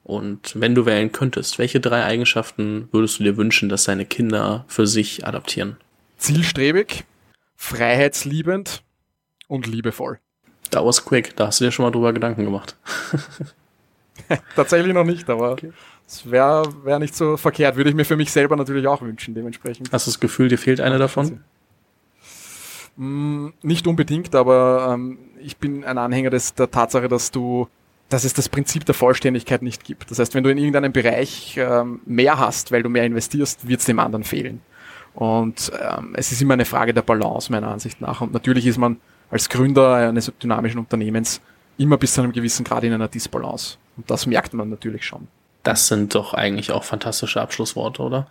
[0.07, 4.63] und wenn du wählen könntest, welche drei Eigenschaften würdest du dir wünschen, dass deine Kinder
[4.69, 5.75] für sich adaptieren?
[6.17, 7.03] Zielstrebig,
[7.57, 8.83] freiheitsliebend
[9.49, 10.19] und liebevoll.
[10.71, 11.35] That was quick.
[11.35, 12.77] Da hast du dir schon mal drüber Gedanken gemacht.
[14.55, 15.73] Tatsächlich noch nicht, aber okay.
[16.07, 17.75] Es wäre wär nicht so verkehrt.
[17.75, 19.91] Würde ich mir für mich selber natürlich auch wünschen, dementsprechend.
[19.91, 21.41] Hast du das Gefühl, dir fehlt eine davon?
[22.95, 27.67] Mm, nicht unbedingt, aber ähm, ich bin ein Anhänger des, der Tatsache, dass du
[28.09, 30.09] dass es das Prinzip der Vollständigkeit nicht gibt.
[30.09, 33.81] Das heißt, wenn du in irgendeinem Bereich ähm, mehr hast, weil du mehr investierst, wird
[33.81, 34.61] es dem anderen fehlen.
[35.13, 38.21] Und ähm, es ist immer eine Frage der Balance meiner Ansicht nach.
[38.21, 38.97] Und natürlich ist man
[39.29, 41.41] als Gründer eines dynamischen Unternehmens
[41.77, 43.77] immer bis zu einem gewissen Grad in einer Disbalance.
[43.97, 45.27] Und das merkt man natürlich schon.
[45.67, 48.27] Das sind doch eigentlich auch fantastische Abschlussworte, oder?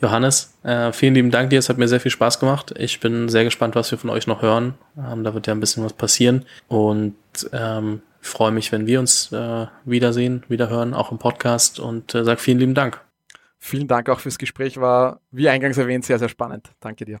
[0.00, 1.58] Johannes, äh, vielen lieben Dank dir.
[1.58, 2.72] Es hat mir sehr viel Spaß gemacht.
[2.78, 4.72] Ich bin sehr gespannt, was wir von euch noch hören.
[4.96, 6.46] Ähm, da wird ja ein bisschen was passieren.
[6.68, 7.16] Und
[7.52, 11.80] ähm, freue mich, wenn wir uns äh, wiedersehen, wiederhören, auch im Podcast.
[11.80, 12.98] Und äh, sag vielen lieben Dank.
[13.58, 14.80] Vielen Dank auch fürs Gespräch.
[14.80, 16.70] War, wie eingangs erwähnt, sehr, sehr spannend.
[16.80, 17.20] Danke dir.